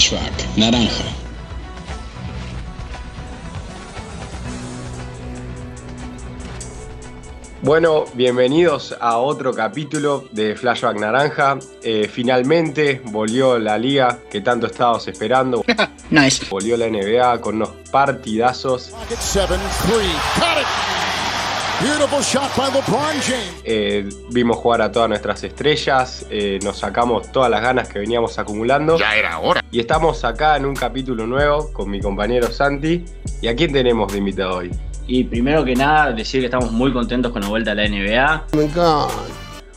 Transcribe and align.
Flashback 0.00 0.56
Naranja. 0.56 1.04
Bueno, 7.60 8.06
bienvenidos 8.14 8.96
a 8.98 9.18
otro 9.18 9.52
capítulo 9.52 10.24
de 10.32 10.56
Flashback 10.56 10.98
Naranja. 10.98 11.58
Eh, 11.82 12.08
finalmente 12.10 13.02
volvió 13.04 13.58
la 13.58 13.76
liga 13.76 14.20
que 14.30 14.40
tanto 14.40 14.68
estábamos 14.68 15.06
esperando. 15.06 15.62
nice. 16.10 16.46
Volvió 16.48 16.78
la 16.78 16.88
NBA 16.88 17.38
con 17.42 17.56
unos 17.56 17.68
partidazos. 17.90 18.94
Eh, 23.64 24.08
vimos 24.30 24.56
jugar 24.58 24.82
a 24.82 24.92
todas 24.92 25.08
nuestras 25.08 25.42
estrellas, 25.44 26.26
eh, 26.30 26.58
nos 26.62 26.78
sacamos 26.78 27.32
todas 27.32 27.50
las 27.50 27.62
ganas 27.62 27.88
que 27.88 27.98
veníamos 27.98 28.38
acumulando. 28.38 28.98
Ya 28.98 29.16
era 29.16 29.38
hora. 29.38 29.64
Y 29.70 29.80
estamos 29.80 30.22
acá 30.24 30.56
en 30.56 30.66
un 30.66 30.74
capítulo 30.74 31.26
nuevo 31.26 31.72
con 31.72 31.90
mi 31.90 32.00
compañero 32.00 32.50
Santi. 32.50 33.04
¿Y 33.40 33.48
a 33.48 33.56
quién 33.56 33.72
tenemos 33.72 34.12
de 34.12 34.18
invitado 34.18 34.58
hoy? 34.58 34.70
Y 35.06 35.24
primero 35.24 35.64
que 35.64 35.74
nada, 35.74 36.12
decir 36.12 36.40
que 36.40 36.46
estamos 36.46 36.70
muy 36.70 36.92
contentos 36.92 37.32
con 37.32 37.40
la 37.42 37.48
vuelta 37.48 37.72
a 37.72 37.74
la 37.74 37.88
NBA. 37.88 38.46
Me 38.52 38.64
encanta. 38.64 39.08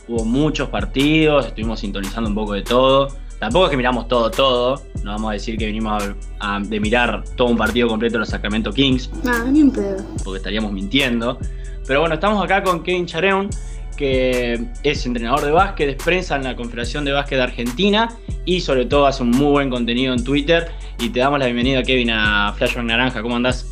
Hubo 0.06 0.24
muchos 0.26 0.68
partidos, 0.68 1.46
estuvimos 1.46 1.80
sintonizando 1.80 2.28
un 2.28 2.34
poco 2.34 2.52
de 2.52 2.62
todo. 2.62 3.08
Tampoco 3.38 3.64
es 3.66 3.70
que 3.70 3.76
miramos 3.78 4.08
todo, 4.08 4.30
todo. 4.30 4.82
No 5.02 5.12
vamos 5.12 5.30
a 5.30 5.32
decir 5.32 5.56
que 5.58 5.66
venimos 5.66 6.02
a, 6.38 6.56
a- 6.56 6.60
de 6.60 6.80
mirar 6.80 7.24
todo 7.36 7.48
un 7.48 7.56
partido 7.56 7.88
completo 7.88 8.14
de 8.14 8.18
los 8.20 8.28
Sacramento 8.28 8.70
Kings, 8.72 9.10
Nah, 9.22 9.44
ni 9.44 9.62
un 9.62 9.70
pedo. 9.72 10.04
porque 10.22 10.36
estaríamos 10.38 10.70
mintiendo. 10.72 11.38
Pero 11.86 12.00
bueno, 12.00 12.14
estamos 12.14 12.42
acá 12.42 12.62
con 12.62 12.82
Kevin 12.82 13.06
Chareun, 13.06 13.50
que 13.96 14.58
es 14.82 15.06
entrenador 15.06 15.42
de 15.42 15.50
básquet, 15.50 15.90
es 15.90 16.02
prensa 16.02 16.36
en 16.36 16.44
la 16.44 16.56
Confederación 16.56 17.04
de 17.04 17.12
Básquet 17.12 17.38
de 17.38 17.44
Argentina 17.44 18.08
y 18.44 18.60
sobre 18.60 18.86
todo 18.86 19.06
hace 19.06 19.22
un 19.22 19.30
muy 19.30 19.50
buen 19.50 19.70
contenido 19.70 20.14
en 20.14 20.24
Twitter. 20.24 20.70
Y 20.98 21.10
te 21.10 21.20
damos 21.20 21.38
la 21.38 21.46
bienvenida, 21.46 21.82
Kevin, 21.82 22.10
a 22.10 22.54
Flashback 22.56 22.84
Naranja. 22.84 23.22
¿Cómo 23.22 23.36
andás? 23.36 23.70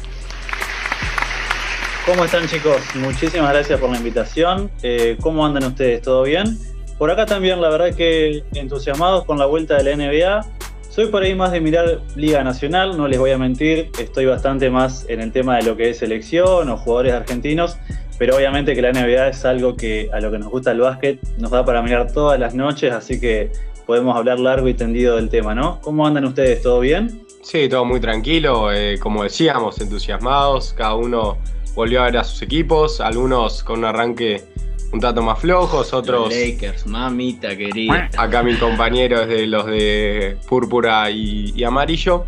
¿Cómo 2.05 2.25
están 2.25 2.47
chicos? 2.49 2.83
Muchísimas 2.97 3.51
gracias 3.51 3.81
por 3.81 3.89
la 3.91 3.97
invitación. 3.97 4.71
Eh, 4.83 5.17
¿Cómo 5.21 5.47
andan 5.47 5.65
ustedes? 5.65 6.03
¿Todo 6.03 6.25
bien? 6.25 6.59
Por 6.99 7.11
acá 7.11 7.27
también, 7.27 7.61
la 7.61 7.71
verdad 7.71 7.95
que 7.97 8.45
entusiasmados 8.55 9.25
con 9.25 9.39
la 9.39 9.47
vuelta 9.47 9.77
de 9.77 9.85
la 9.85 9.97
NBA. 9.97 10.47
Soy 10.93 11.07
por 11.07 11.23
ahí 11.23 11.35
más 11.35 11.53
de 11.53 11.61
mirar 11.61 12.03
Liga 12.17 12.45
Nacional, 12.45 12.99
no 12.99 13.09
les 13.09 13.19
voy 13.19 13.31
a 13.31 13.39
mentir, 13.39 13.91
estoy 13.99 14.27
bastante 14.27 14.69
más 14.69 15.07
en 15.09 15.23
el 15.23 15.33
tema 15.33 15.57
de 15.57 15.63
lo 15.63 15.75
que 15.75 15.89
es 15.89 15.99
selección 15.99 16.69
o 16.69 16.77
jugadores 16.77 17.15
argentinos, 17.15 17.79
pero 18.23 18.37
obviamente 18.37 18.77
que 18.77 18.83
la 18.83 18.93
NBA 18.93 19.31
es 19.31 19.45
algo 19.45 19.77
que 19.77 20.09
a 20.13 20.21
lo 20.21 20.31
que 20.31 20.39
nos 20.39 20.49
gusta 20.49 20.71
el 20.71 20.79
básquet 20.79 21.19
nos 21.39 21.51
da 21.51 21.65
para 21.65 21.83
mirar 21.83 22.13
todas 22.13 22.39
las 22.39 22.55
noches, 22.55 22.93
así 22.93 23.19
que 23.19 23.51
podemos 23.85 24.17
hablar 24.17 24.39
largo 24.39 24.69
y 24.69 24.75
tendido 24.75 25.17
del 25.17 25.29
tema, 25.29 25.57
¿no? 25.57 25.81
¿Cómo 25.81 26.07
andan 26.07 26.27
ustedes? 26.27 26.63
¿Todo 26.63 26.79
bien? 26.79 27.27
Sí, 27.43 27.69
todo 27.69 27.85
muy 27.85 27.99
tranquilo, 27.99 28.73
eh, 28.73 28.97
como 29.01 29.25
decíamos, 29.25 29.81
entusiasmados, 29.81 30.73
cada 30.73 30.95
uno 30.95 31.37
volvió 31.75 32.01
a 32.01 32.05
ver 32.05 32.19
a 32.19 32.23
sus 32.23 32.43
equipos, 32.43 33.01
algunos 33.01 33.65
con 33.65 33.81
un 33.81 33.87
arranque 33.87 34.45
un 34.93 35.01
tanto 35.01 35.21
más 35.21 35.41
flojos, 35.41 35.93
otros... 35.93 36.29
Los 36.29 36.39
Lakers, 36.39 36.87
mamita 36.87 37.57
querida. 37.57 38.09
Acá 38.17 38.45
mi 38.45 38.55
compañero 38.55 39.23
es 39.23 39.29
de 39.31 39.49
los 39.49 39.67
de 39.67 40.37
púrpura 40.49 41.11
y, 41.11 41.53
y 41.57 41.65
amarillo. 41.65 42.25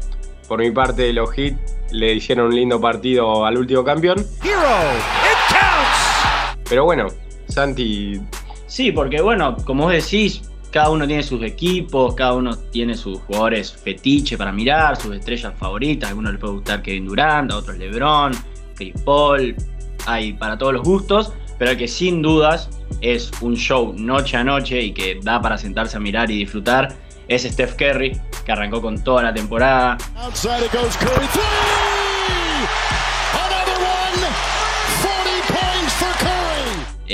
Por 0.49 0.59
mi 0.59 0.73
parte, 0.73 1.13
los 1.13 1.31
Heat 1.31 1.55
le 1.93 2.15
hicieron 2.15 2.47
un 2.47 2.57
lindo 2.57 2.81
partido 2.81 3.47
al 3.47 3.59
último 3.59 3.85
campeón. 3.85 4.27
Pero 6.69 6.85
bueno, 6.85 7.09
Santi, 7.49 8.21
Sí, 8.75 8.91
porque 8.91 9.21
bueno, 9.21 9.57
como 9.65 9.85
vos 9.85 9.93
decís, 9.93 10.43
cada 10.73 10.91
uno 10.91 11.07
tiene 11.07 11.23
sus 11.23 11.41
equipos, 11.45 12.17
cada 12.17 12.33
uno 12.33 12.57
tiene 12.73 12.97
sus 12.97 13.21
jugadores 13.21 13.73
fetiche 13.73 14.37
para 14.37 14.51
mirar, 14.51 14.97
sus 14.97 15.15
estrellas 15.15 15.53
favoritas. 15.57 16.09
A 16.09 16.11
algunos 16.11 16.33
les 16.33 16.41
puede 16.41 16.55
gustar 16.55 16.83
Kevin 16.83 17.07
Durant, 17.07 17.53
a 17.53 17.59
otros 17.59 17.79
LeBron, 17.79 18.33
Chris 18.75 18.95
Paul. 19.05 19.55
Hay 20.07 20.33
para 20.33 20.59
todos 20.59 20.73
los 20.73 20.83
gustos, 20.83 21.33
pero 21.57 21.71
el 21.71 21.77
que 21.77 21.87
sin 21.87 22.21
dudas 22.21 22.69
es 23.01 23.31
un 23.41 23.55
show 23.55 23.95
noche 23.97 24.37
a 24.39 24.43
noche 24.43 24.83
y 24.83 24.93
que 24.93 25.21
da 25.23 25.41
para 25.41 25.57
sentarse 25.57 25.97
a 25.97 26.01
mirar 26.01 26.29
y 26.33 26.39
disfrutar 26.39 26.97
es 27.29 27.45
Steph 27.45 27.77
Curry, 27.77 28.21
que 28.45 28.53
arrancó 28.53 28.83
con 28.83 29.05
toda 29.05 29.23
la 29.23 29.33
temporada. 29.33 29.99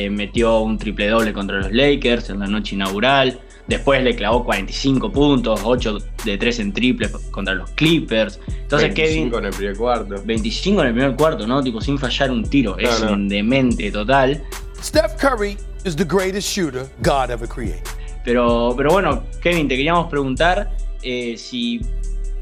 Eh, 0.04 0.10
metió 0.10 0.60
un 0.60 0.78
triple 0.78 1.08
doble 1.08 1.32
contra 1.32 1.58
los 1.58 1.72
Lakers 1.72 2.30
en 2.30 2.40
la 2.40 2.46
noche 2.46 2.74
inaugural. 2.74 3.38
Después 3.66 4.02
le 4.02 4.16
clavó 4.16 4.44
45 4.44 5.12
puntos, 5.12 5.60
8 5.62 5.98
de 6.24 6.38
3 6.38 6.58
en 6.60 6.72
triple 6.72 7.10
contra 7.30 7.54
los 7.54 7.70
Clippers. 7.72 8.40
Entonces 8.48 8.94
25 8.94 8.94
Kevin, 8.94 9.34
en 9.38 9.44
el 9.44 9.52
primer 9.52 9.76
cuarto. 9.76 10.14
25 10.24 10.80
en 10.80 10.86
el 10.86 10.94
primer 10.94 11.16
cuarto, 11.16 11.46
¿no? 11.46 11.62
Tipo, 11.62 11.80
sin 11.80 11.98
fallar 11.98 12.30
un 12.30 12.44
tiro. 12.44 12.76
No, 12.76 12.88
es 12.88 13.02
no. 13.02 13.12
un 13.12 13.28
demente 13.28 13.90
total. 13.90 14.42
Steph 14.82 15.16
Curry 15.16 15.56
is 15.84 15.94
the 15.94 16.04
greatest 16.04 16.48
shooter 16.48 16.88
God 17.02 17.30
ever 17.30 17.46
created. 17.46 17.82
Pero, 18.24 18.74
pero 18.76 18.90
bueno, 18.90 19.24
Kevin, 19.42 19.68
te 19.68 19.76
queríamos 19.76 20.08
preguntar 20.08 20.70
eh, 21.02 21.36
si, 21.36 21.80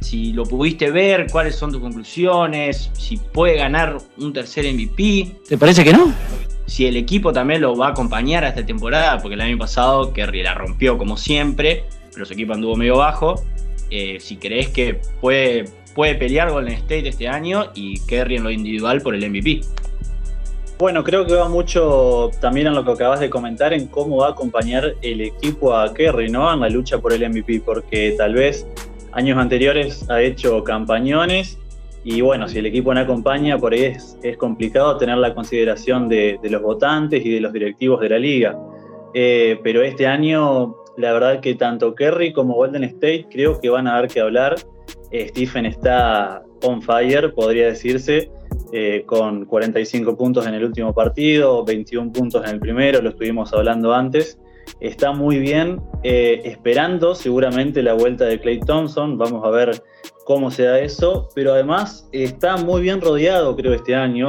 si 0.01 0.33
lo 0.33 0.45
pudiste 0.45 0.91
ver, 0.91 1.27
cuáles 1.31 1.57
son 1.57 1.73
tus 1.73 1.81
conclusiones, 1.81 2.91
si 2.95 3.17
puede 3.17 3.57
ganar 3.57 3.99
un 4.17 4.33
tercer 4.33 4.73
MVP. 4.73 5.41
¿Te 5.49 5.59
parece 5.59 5.85
que 5.85 5.93
no? 5.93 6.13
Si 6.69 6.87
el 6.87 6.99
equipo 6.99 7.33
también 7.33 7.63
lo 7.63 7.75
va 7.75 7.89
a 7.89 7.91
acompañar 7.91 8.45
a 8.45 8.51
esta 8.51 8.65
temporada, 8.65 9.19
porque 9.19 9.35
el 9.35 9.41
año 9.41 9.57
pasado 9.57 10.13
Kerry 10.13 10.43
la 10.43 10.53
rompió 10.53 10.99
como 10.99 11.17
siempre, 11.17 11.85
pero 12.13 12.27
su 12.27 12.35
equipo 12.35 12.53
anduvo 12.53 12.77
medio 12.77 12.99
bajo. 12.99 13.43
Eh, 13.91 14.19
si 14.21 14.37
crees 14.37 14.69
que 14.69 15.01
puede, 15.23 15.65
puede 15.95 16.15
pelear 16.15 16.51
Golden 16.51 16.75
State 16.75 17.09
este 17.09 17.27
año 17.27 17.71
y 17.75 17.99
Kerry 18.01 18.37
en 18.37 18.45
lo 18.45 18.51
individual 18.51 19.01
por 19.01 19.15
el 19.15 19.31
MVP. 19.31 19.63
Bueno, 20.79 21.03
creo 21.03 21.27
que 21.27 21.33
va 21.33 21.49
mucho 21.49 22.31
también 22.39 22.67
en 22.67 22.75
lo 22.75 22.85
que 22.85 22.93
acabas 22.93 23.21
de 23.21 23.31
comentar 23.31 23.73
en 23.73 23.87
cómo 23.87 24.19
va 24.19 24.29
a 24.29 24.31
acompañar 24.33 24.95
el 25.01 25.23
equipo 25.23 25.75
a 25.75 25.95
Kerry, 25.95 26.29
¿no? 26.29 26.53
En 26.53 26.61
la 26.61 26.69
lucha 26.69 26.99
por 26.99 27.15
el 27.15 27.27
MVP, 27.27 27.63
porque 27.65 28.15
tal 28.19 28.35
vez 28.35 28.67
años 29.13 29.39
anteriores 29.39 30.09
ha 30.11 30.21
hecho 30.21 30.63
campañones 30.65 31.59
y 32.05 32.21
bueno, 32.21 32.49
si 32.49 32.59
el 32.59 32.67
equipo 32.67 32.95
no 32.95 33.01
acompaña, 33.01 33.59
por 33.59 33.73
ahí 33.73 33.95
es, 34.23 34.37
complicado 34.37 34.97
tener 34.97 35.19
la 35.19 35.35
consideración 35.35 36.09
de, 36.09 36.39
los 36.43 36.63
votantes 36.63 37.25
y 37.25 37.31
de 37.31 37.41
los 37.41 37.53
directivos 37.53 38.01
de 38.01 38.09
la 38.09 38.19
liga. 38.19 38.59
Eh, 39.15 39.59
pero 39.63 39.83
este 39.83 40.07
año, 40.07 40.77
la 40.97 41.13
verdad 41.13 41.41
que 41.41 41.55
tanto 41.55 41.95
Kerry 41.95 42.33
como 42.33 42.55
Golden 42.55 42.85
State 42.85 43.27
creo 43.31 43.61
que 43.61 43.69
van 43.69 43.87
a 43.89 43.95
dar 43.95 44.09
que 44.09 44.21
hablar. 44.21 44.57
Eh, 45.11 45.29
Stephen 45.29 45.67
está 45.67 46.43
on 46.63 46.83
fire, 46.83 47.33
podría 47.35 47.67
decirse 47.67 48.31
eh, 48.73 49.03
con 49.07 49.45
45 49.45 50.17
puntos 50.17 50.47
en 50.47 50.55
el 50.55 50.65
último 50.65 50.95
partido, 50.95 51.65
21 51.65 52.13
puntos 52.13 52.45
en 52.45 52.51
el 52.51 52.61
primero, 52.61 53.03
lo 53.03 53.11
estuvimos 53.11 53.53
hablando 53.53 53.93
antes. 53.93 54.39
Está 54.81 55.13
muy 55.13 55.39
bien, 55.39 55.81
esperando 56.03 57.15
seguramente 57.15 57.83
la 57.83 57.95
vuelta 57.95 58.27
de 58.27 58.39
Clay 58.39 58.61
Thompson, 58.61 59.17
vamos 59.17 59.43
a 59.45 59.49
ver 59.49 59.83
cómo 60.29 60.51
se 60.51 60.65
da 60.65 60.79
eso, 60.79 61.31
pero 61.35 61.55
además 61.55 62.07
está 62.13 62.59
muy 62.59 62.83
bien 62.83 63.01
rodeado, 63.01 63.57
creo, 63.57 63.73
este 63.73 63.95
año, 63.95 64.29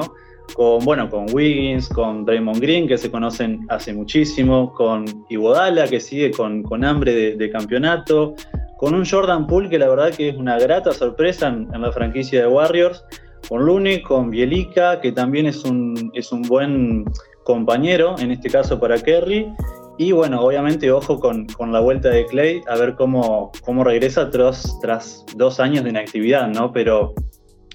con, 0.54 0.80
bueno, 0.86 1.10
con 1.10 1.26
Wiggins, 1.34 1.90
con 1.90 2.24
Draymond 2.24 2.62
Green, 2.62 2.88
que 2.88 2.98
se 2.98 3.12
conocen 3.12 3.66
hace 3.68 3.94
muchísimo, 3.94 4.74
con 4.76 5.04
Iguodala, 5.28 5.90
que 5.90 6.00
sigue 6.00 6.32
con, 6.32 6.64
con 6.64 6.86
hambre 6.86 7.36
de, 7.36 7.52
campeonato, 7.52 8.34
con 8.78 8.94
un 8.94 9.06
Jordan 9.06 9.46
Poole 9.46 9.68
que 9.68 9.78
la 9.78 9.90
verdad 9.90 10.12
que 10.12 10.30
es 10.30 10.38
una 10.38 10.58
grata 10.58 10.94
sorpresa 10.94 11.50
en, 11.50 11.68
en 11.74 11.82
la 11.82 11.92
franquicia 11.92 12.40
de 12.44 12.48
Warriors, 12.48 13.04
con 13.50 13.66
Looney, 13.66 14.02
con 14.02 14.30
Bielica, 14.30 15.02
que 15.02 15.12
también 15.12 15.48
es 15.48 15.66
un, 15.66 16.12
es 16.14 16.32
un 16.32 16.44
buen 16.44 17.04
compañero, 17.44 18.16
en 18.20 18.32
este 18.32 18.50
caso 18.50 18.80
para 18.80 18.98
Kerry. 19.04 19.52
Y 20.02 20.14
bueno, 20.14 20.40
obviamente 20.40 20.90
ojo 20.94 21.20
con, 21.20 21.46
con 21.48 21.74
la 21.74 21.82
vuelta 21.82 22.08
de 22.10 22.26
Clay, 22.26 22.62
a 22.70 22.78
ver 22.78 22.96
cómo, 22.96 23.52
cómo 23.66 23.84
regresa 23.84 24.30
tras, 24.32 24.80
tras 24.82 25.26
dos 25.36 25.60
años 25.60 25.84
de 25.84 25.90
inactividad, 25.90 26.48
¿no? 26.48 26.72
Pero 26.72 27.14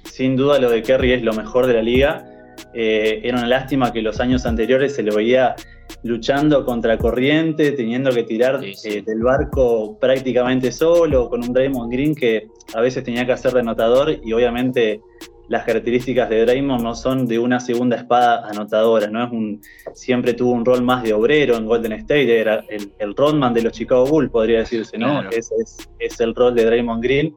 sin 0.05 0.35
duda 0.35 0.59
lo 0.59 0.71
de 0.71 0.83
Kerry 0.83 1.13
es 1.13 1.23
lo 1.23 1.35
mejor 1.35 1.67
de 1.67 1.75
la 1.75 1.83
liga. 1.83 2.25
Eh, 2.73 3.21
era 3.23 3.37
una 3.37 3.47
lástima 3.47 3.93
que 3.93 4.01
los 4.01 4.21
años 4.21 4.47
anteriores 4.47 4.95
se 4.95 5.03
lo 5.03 5.15
veía 5.15 5.55
luchando 6.03 6.65
contra 6.65 6.97
corriente, 6.97 7.73
teniendo 7.73 8.11
que 8.11 8.23
tirar 8.23 8.59
Sí, 8.63 8.75
sí. 8.75 8.89
eh, 8.89 9.03
del 9.03 9.23
barco 9.23 9.99
prácticamente 10.01 10.73
solo, 10.73 11.29
con 11.29 11.43
un 11.43 11.53
Draymond 11.53 11.93
Green 11.93 12.15
que 12.15 12.47
a 12.75 12.81
veces 12.81 13.05
tenía 13.05 13.27
que 13.27 13.33
hacer 13.33 13.53
de 13.53 13.61
anotador 13.61 14.17
y 14.25 14.33
obviamente 14.33 15.03
las 15.49 15.65
características 15.65 16.29
de 16.31 16.45
Draymond 16.45 16.83
no 16.83 16.95
son 16.95 17.27
de 17.27 17.39
una 17.39 17.61
segunda 17.61 17.97
espada 17.97 18.49
anotadora, 18.49 19.09
¿no? 19.09 19.25
Es 19.25 19.31
un, 19.31 19.61
siempre 19.93 20.35
tuvo 20.35 20.53
un 20.53 20.65
rol 20.65 20.83
más 20.83 21.03
de 21.03 21.13
obrero 21.13 21.57
en 21.57 21.67
Golden 21.67 21.93
State, 21.93 22.41
era 22.41 22.65
el, 22.69 22.93
el 22.99 23.15
Rodman 23.15 23.53
de 23.53 23.63
los 23.63 23.73
Chicago 23.73 24.07
Bulls, 24.07 24.31
podría 24.31 24.61
decirse, 24.61 24.97
¿no? 24.97 25.07
Claro. 25.07 25.31
Ese 25.31 25.55
es, 25.63 25.89
es 25.99 26.21
el 26.21 26.35
rol 26.35 26.55
de 26.55 26.65
Draymond 26.65 27.03
Green. 27.03 27.37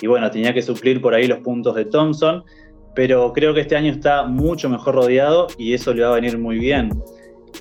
Y 0.00 0.06
bueno, 0.06 0.30
tenía 0.30 0.52
que 0.52 0.60
suplir 0.60 1.00
por 1.00 1.14
ahí 1.14 1.26
los 1.26 1.38
puntos 1.38 1.74
de 1.74 1.86
Thompson, 1.86 2.44
pero 2.94 3.32
creo 3.32 3.54
que 3.54 3.60
este 3.60 3.76
año 3.76 3.90
está 3.90 4.24
mucho 4.24 4.68
mejor 4.68 4.94
rodeado 4.94 5.46
y 5.56 5.72
eso 5.72 5.94
le 5.94 6.02
va 6.02 6.12
a 6.12 6.14
venir 6.16 6.38
muy 6.38 6.58
bien. 6.58 6.90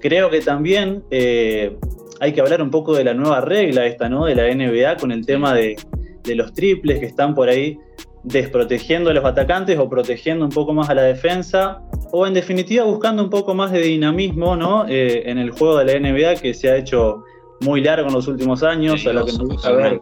Creo 0.02 0.30
que 0.30 0.42
también 0.42 1.04
eh, 1.12 1.78
hay 2.20 2.34
que 2.34 2.42
hablar 2.42 2.62
un 2.62 2.70
poco 2.70 2.94
de 2.94 3.06
la 3.06 3.14
nueva 3.14 3.40
regla 3.40 3.86
esta, 3.86 4.10
¿no? 4.10 4.26
De 4.26 4.36
la 4.36 4.54
NBA 4.54 4.98
con 4.98 5.14
el 5.14 5.26
tema 5.26 5.54
de, 5.54 5.78
de 6.24 6.36
los 6.36 6.54
triples 6.54 7.00
que 7.00 7.06
están 7.06 7.34
por 7.34 7.48
ahí 7.48 7.78
desprotegiendo 8.26 9.12
a 9.12 9.14
los 9.14 9.24
atacantes 9.24 9.78
o 9.78 9.88
protegiendo 9.88 10.46
un 10.46 10.52
poco 10.52 10.74
más 10.74 10.90
a 10.90 10.96
la 10.96 11.04
defensa, 11.04 11.82
o 12.12 12.26
en 12.26 12.34
definitiva 12.34 12.84
buscando 12.84 13.24
un 13.24 13.30
poco 13.30 13.54
más 13.54 13.72
de 13.72 13.82
dinamismo 13.82 14.56
¿no? 14.56 14.86
Eh, 14.88 15.30
en 15.30 15.38
el 15.38 15.52
juego 15.52 15.78
de 15.78 15.86
la 15.86 16.00
NBA 16.00 16.42
que 16.42 16.54
se 16.54 16.72
ha 16.72 16.76
hecho 16.76 17.24
muy 17.62 17.82
largo 17.82 18.08
en 18.08 18.14
los 18.14 18.28
últimos 18.28 18.64
años, 18.64 19.06
a, 19.06 19.14
lo 19.14 19.26
que 19.26 19.34
nos 19.34 19.48
gusta 19.48 19.72
ver, 19.72 20.00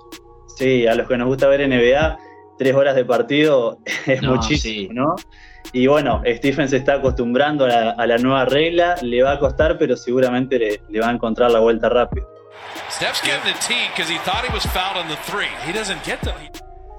sí, 0.58 0.88
a 0.88 0.96
los 0.96 1.08
que 1.08 1.18
nos 1.18 1.28
gusta 1.28 1.48
ver 1.48 1.68
NBA, 1.68 2.18
tres 2.58 2.74
horas 2.74 2.96
de 2.96 3.04
partido 3.04 3.78
es 4.08 4.24
muchísimo, 4.24 4.94
¿no? 4.94 5.16
Y 5.74 5.88
bueno, 5.88 6.22
Stephen 6.26 6.70
se 6.70 6.78
está 6.78 6.96
acostumbrando 6.96 7.66
a 7.66 8.06
la, 8.06 8.18
nueva 8.18 8.46
regla, 8.46 8.96
le 9.02 9.24
va 9.24 9.34
a 9.34 9.40
costar, 9.40 9.78
pero 9.78 9.98
seguramente 9.98 10.60
le, 10.60 10.82
le 10.90 11.00
va 11.00 11.10
a 11.10 11.12
encontrar 11.12 11.52
la 11.52 11.60
vuelta 11.60 11.90
rápido. 11.90 12.28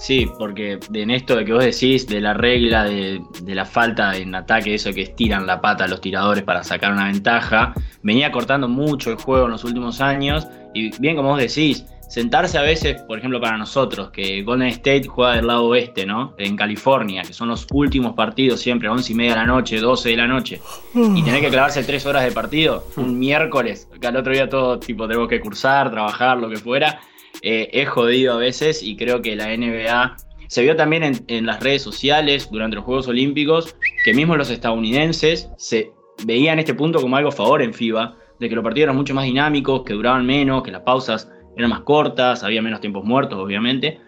Sí, 0.04 0.30
porque 0.38 0.78
en 0.92 1.10
esto 1.10 1.34
de 1.34 1.46
que 1.46 1.54
vos 1.54 1.64
decís, 1.64 2.06
de 2.06 2.20
la 2.20 2.34
regla, 2.34 2.84
de, 2.84 3.22
la 3.46 3.64
falta 3.64 4.14
en 4.14 4.34
ataque, 4.34 4.74
eso 4.74 4.92
que 4.92 5.00
estiran 5.00 5.46
la 5.46 5.62
pata 5.62 5.84
a 5.84 5.88
los 5.88 6.02
tiradores 6.02 6.44
para 6.44 6.62
sacar 6.62 6.92
una 6.92 7.06
ventaja, 7.06 7.72
venía 8.02 8.30
cortando 8.30 8.68
mucho 8.68 9.10
el 9.10 9.16
juego 9.16 9.46
en 9.46 9.52
los 9.52 9.64
últimos 9.64 10.02
años. 10.02 10.46
Y 10.74 10.90
bien 11.00 11.16
como 11.16 11.30
vos 11.30 11.38
decís, 11.38 11.86
sentarse 12.06 12.58
a 12.58 12.60
veces, 12.60 13.00
por 13.04 13.16
ejemplo, 13.16 13.40
para 13.40 13.56
nosotros, 13.56 14.10
que 14.10 14.42
Golden 14.42 14.68
State 14.68 15.04
juega 15.08 15.36
del 15.36 15.46
lado 15.46 15.64
oeste, 15.68 16.04
¿no? 16.04 16.34
En 16.36 16.54
California, 16.54 17.22
que 17.22 17.32
son 17.32 17.48
los 17.48 17.66
últimos 17.72 18.12
partidos 18.12 18.60
siempre, 18.60 18.90
11 18.90 19.10
y 19.10 19.14
media 19.14 19.30
de 19.30 19.38
la 19.38 19.46
noche, 19.46 19.78
12 19.78 20.10
de 20.10 20.16
la 20.18 20.26
noche, 20.26 20.60
y 20.92 21.22
tener 21.22 21.40
que 21.40 21.48
clavarse 21.48 21.82
tres 21.82 22.04
horas 22.04 22.24
de 22.24 22.32
partido, 22.32 22.88
un 22.96 23.18
miércoles, 23.18 23.88
que 23.98 24.06
al 24.06 24.16
otro 24.18 24.34
día 24.34 24.50
todo, 24.50 24.78
tipo, 24.78 25.08
tenemos 25.08 25.30
que 25.30 25.40
cursar, 25.40 25.90
trabajar, 25.90 26.36
lo 26.36 26.50
que 26.50 26.56
fuera 26.58 27.00
eh, 27.46 27.68
es 27.74 27.90
jodido 27.90 28.32
a 28.32 28.36
veces 28.38 28.82
y 28.82 28.96
creo 28.96 29.20
que 29.20 29.36
la 29.36 29.54
NBA 29.54 30.16
se 30.48 30.62
vio 30.62 30.76
también 30.76 31.20
en, 31.28 31.44
las 31.44 31.62
redes 31.62 31.82
sociales 31.82 32.48
durante 32.50 32.76
los 32.76 32.86
Juegos 32.86 33.06
Olímpicos 33.06 33.76
que 34.02 34.14
mismo 34.14 34.34
los 34.34 34.48
estadounidenses 34.48 35.50
se 35.58 35.92
veían 36.24 36.58
este 36.58 36.72
punto 36.72 37.02
como 37.02 37.18
algo 37.18 37.28
a 37.28 37.32
favor 37.32 37.60
en 37.60 37.74
FIBA, 37.74 38.16
de 38.40 38.48
que 38.48 38.54
los 38.54 38.64
partidos 38.64 38.84
eran 38.84 38.96
mucho 38.96 39.12
más 39.12 39.26
dinámicos, 39.26 39.82
que 39.82 39.92
duraban 39.92 40.24
menos, 40.24 40.62
que 40.62 40.70
las 40.70 40.80
pausas 40.80 41.30
eran 41.54 41.68
más 41.68 41.80
cortas, 41.80 42.42
había 42.42 42.62
menos 42.62 42.80
tiempos 42.80 43.04
muertos, 43.04 43.38
obviamente. 43.38 44.00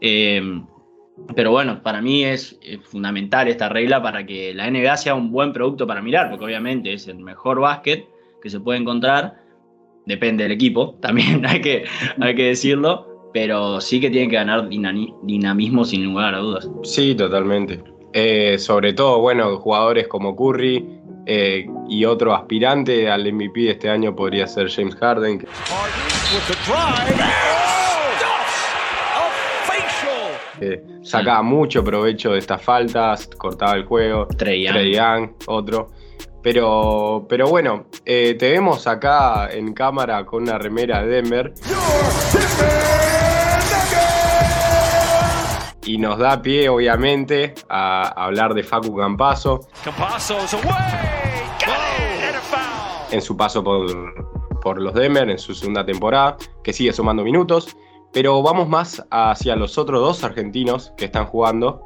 Eh, 0.00 0.62
pero 1.34 1.50
bueno, 1.50 1.82
para 1.82 2.00
mí 2.00 2.24
es, 2.24 2.60
fundamental 2.84 3.48
esta 3.48 3.68
regla 3.68 4.00
para 4.00 4.24
que 4.24 4.54
la 4.54 4.70
NBA 4.70 4.96
sea 4.98 5.16
un 5.16 5.32
buen 5.32 5.52
producto 5.52 5.84
para 5.84 6.00
mirar, 6.00 6.30
porque 6.30 6.44
obviamente 6.44 6.92
es 6.92 7.08
el 7.08 7.18
mejor 7.18 7.58
básquet 7.58 8.06
que 8.40 8.50
se 8.50 8.60
puede 8.60 8.78
encontrar 8.78 9.43
depende 10.06 10.44
del 10.44 10.52
equipo, 10.52 10.96
también 11.00 11.44
hay 11.46 11.60
que, 11.60 11.84
hay 12.20 12.34
que 12.34 12.46
decirlo, 12.46 13.30
pero 13.32 13.80
sí 13.80 14.00
que 14.00 14.10
tiene 14.10 14.28
que 14.28 14.36
ganar 14.36 14.68
dinamismo 14.68 15.84
sin 15.84 16.04
lugar 16.04 16.34
a 16.34 16.38
dudas. 16.38 16.68
Sí, 16.82 17.14
totalmente. 17.14 17.82
Eh, 18.12 18.58
sobre 18.58 18.92
todo, 18.92 19.18
bueno, 19.20 19.56
jugadores 19.56 20.06
como 20.06 20.36
Curry 20.36 20.86
eh, 21.26 21.66
y 21.88 22.04
otro 22.04 22.32
aspirante 22.32 23.10
al 23.10 23.32
MVP 23.32 23.62
de 23.62 23.70
este 23.72 23.90
año 23.90 24.14
podría 24.14 24.46
ser 24.46 24.70
James 24.70 24.94
Harden. 24.94 25.44
sacaba 31.02 31.42
mucho 31.42 31.82
provecho 31.82 32.32
de 32.32 32.38
estas 32.38 32.62
faltas, 32.62 33.26
cortaba 33.36 33.74
el 33.74 33.84
juego. 33.84 34.28
Trey 34.28 34.64
Young 34.92 35.30
otro. 35.46 35.90
Pero, 36.44 37.24
pero 37.26 37.48
bueno, 37.48 37.86
eh, 38.04 38.36
te 38.38 38.50
vemos 38.50 38.86
acá 38.86 39.48
en 39.50 39.72
cámara 39.72 40.26
con 40.26 40.42
una 40.42 40.58
remera 40.58 41.02
de 41.02 41.08
Denver. 41.08 41.54
Y 45.86 45.96
nos 45.96 46.18
da 46.18 46.42
pie, 46.42 46.68
obviamente, 46.68 47.54
a 47.70 48.08
hablar 48.26 48.52
de 48.52 48.62
Facu 48.62 48.94
Campaso. 48.94 49.60
En 53.10 53.22
su 53.22 53.36
paso 53.38 53.64
por, 53.64 54.60
por 54.60 54.82
los 54.82 54.92
Denver, 54.92 55.30
en 55.30 55.38
su 55.38 55.54
segunda 55.54 55.86
temporada, 55.86 56.36
que 56.62 56.74
sigue 56.74 56.92
sumando 56.92 57.24
minutos. 57.24 57.74
Pero 58.12 58.42
vamos 58.42 58.68
más 58.68 59.02
hacia 59.10 59.56
los 59.56 59.78
otros 59.78 59.98
dos 60.02 60.22
argentinos 60.22 60.92
que 60.98 61.06
están 61.06 61.24
jugando, 61.24 61.82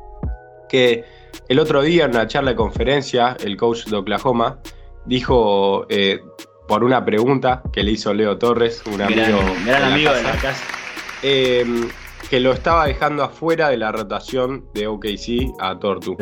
que 0.69 1.05
el 1.49 1.59
otro 1.59 1.83
día 1.83 2.05
en 2.05 2.11
una 2.11 2.27
charla 2.27 2.51
de 2.51 2.57
conferencia, 2.57 3.37
el 3.43 3.57
coach 3.57 3.87
de 3.87 3.97
Oklahoma 3.97 4.59
dijo 5.07 5.87
eh, 5.89 6.21
por 6.69 6.85
una 6.85 7.05
pregunta 7.05 7.63
que 7.73 7.83
le 7.83 7.93
hizo 7.93 8.13
Leo 8.13 8.37
Torres, 8.37 8.83
un 8.93 9.01
amigo, 9.01 9.41
amigo 9.83 10.13
de 10.13 10.23
la 10.23 10.33
casa, 10.33 10.63
em, 11.23 11.89
que 12.29 12.41
lo 12.41 12.53
estaba 12.53 12.87
dejando 12.87 13.25
afuera 13.25 13.71
de 13.71 13.79
la 13.79 13.91
rotación 13.91 14.67
de 14.75 14.87
OKC 14.87 15.51
a 15.61 15.79
Tortu. 15.79 16.17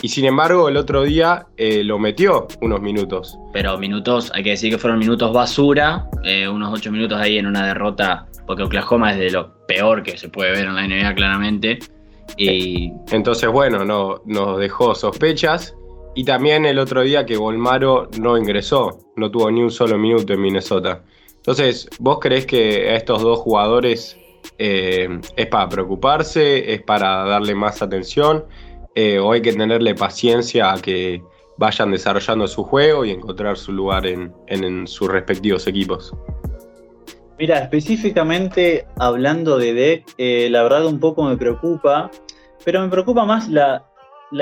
Y 0.00 0.08
sin 0.08 0.24
embargo, 0.24 0.70
el 0.70 0.78
otro 0.78 1.02
día 1.02 1.46
eh, 1.58 1.84
lo 1.84 1.98
metió 1.98 2.48
unos 2.62 2.80
minutos. 2.80 3.38
Pero 3.52 3.76
minutos, 3.76 4.32
hay 4.34 4.42
que 4.42 4.50
decir 4.50 4.70
que 4.70 4.78
fueron 4.78 4.98
minutos 4.98 5.32
basura, 5.34 6.08
eh, 6.24 6.48
unos 6.48 6.72
ocho 6.72 6.90
minutos 6.90 7.20
ahí 7.20 7.36
en 7.36 7.46
una 7.46 7.66
derrota, 7.66 8.26
porque 8.46 8.62
Oklahoma 8.62 9.12
es 9.12 9.18
de 9.18 9.30
lo 9.30 9.66
peor 9.66 10.02
que 10.02 10.16
se 10.16 10.30
puede 10.30 10.52
ver 10.52 10.64
en 10.64 10.74
la 10.74 10.86
NBA 10.88 11.14
claramente. 11.14 11.78
Y... 12.36 12.92
Entonces, 13.10 13.50
bueno, 13.50 13.84
no, 13.84 14.22
nos 14.24 14.58
dejó 14.58 14.94
sospechas. 14.94 15.74
Y 16.14 16.24
también 16.24 16.64
el 16.64 16.78
otro 16.78 17.02
día 17.02 17.26
que 17.26 17.36
Volmaro 17.36 18.08
no 18.20 18.38
ingresó, 18.38 19.00
no 19.16 19.30
tuvo 19.30 19.50
ni 19.50 19.62
un 19.62 19.70
solo 19.70 19.98
minuto 19.98 20.32
en 20.32 20.42
Minnesota. 20.42 21.02
Entonces, 21.36 21.88
¿vos 21.98 22.18
creés 22.20 22.46
que 22.46 22.88
a 22.90 22.96
estos 22.96 23.20
dos 23.20 23.40
jugadores 23.40 24.16
eh, 24.58 25.20
es 25.36 25.46
para 25.48 25.68
preocuparse, 25.68 26.72
es 26.72 26.82
para 26.82 27.24
darle 27.24 27.56
más 27.56 27.82
atención, 27.82 28.44
eh, 28.94 29.18
o 29.18 29.32
hay 29.32 29.42
que 29.42 29.52
tenerle 29.52 29.96
paciencia 29.96 30.72
a 30.72 30.80
que 30.80 31.20
vayan 31.58 31.90
desarrollando 31.90 32.46
su 32.46 32.62
juego 32.62 33.04
y 33.04 33.10
encontrar 33.10 33.56
su 33.56 33.72
lugar 33.72 34.06
en 34.06 34.86
sus 34.86 35.08
respectivos 35.08 35.66
equipos? 35.66 36.14
Mira, 37.36 37.58
específicamente 37.58 38.86
hablando 38.96 39.58
de 39.58 39.74
Deck, 39.74 40.14
eh, 40.18 40.48
la 40.50 40.62
verdad 40.62 40.86
un 40.86 41.00
poco 41.00 41.24
me 41.24 41.36
preocupa, 41.36 42.08
pero 42.64 42.80
me 42.80 42.88
preocupa 42.88 43.24
más 43.24 43.48
la, 43.48 43.84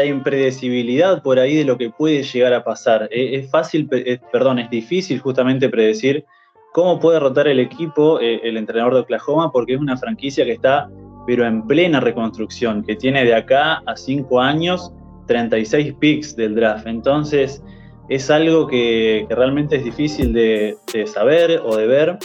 impredecibilidad 0.04 1.22
por 1.22 1.38
ahí 1.38 1.56
de 1.56 1.64
lo 1.64 1.76
que 1.78 1.90
puede 1.90 2.22
llegar 2.22 2.52
a 2.52 2.64
pasar. 2.64 3.08
Eh, 3.10 3.36
es 3.36 3.50
fácil, 3.50 3.88
eh, 3.93 4.19
perdón, 4.31 4.58
es 4.58 4.69
difícil 4.70 5.20
justamente 5.20 5.70
predecir 5.70 6.24
cómo 6.72 6.98
puede 6.98 7.19
rotar 7.19 7.48
el 7.48 7.60
equipo 7.60 8.19
el 8.19 8.56
entrenador 8.56 8.94
de 8.94 9.00
Oklahoma, 9.00 9.52
porque 9.52 9.74
es 9.74 9.81
una 9.81 9.96
franquicia 9.98 10.44
que 10.46 10.52
está, 10.52 10.88
pero 11.26 11.46
en 11.46 11.67
plena 11.67 12.00
reconstrucción, 12.00 12.82
que 12.82 12.96
tiene 12.96 13.24
de 13.24 13.34
acá 13.34 13.82
a 13.84 13.96
cinco 13.96 14.40
años 14.40 14.90
36 15.26 15.94
picks 15.98 16.34
del 16.36 16.55
draft. 16.55 16.86
Entonces, 16.86 17.62
es 18.08 18.31
algo 18.31 18.67
que, 18.67 19.26
realmente 19.28 19.76
es 19.76 19.84
difícil 19.84 20.32
de, 20.32 20.76
de 20.94 21.06
saber 21.06 21.60
o 21.62 21.76
de 21.76 21.86
ver 21.86 22.19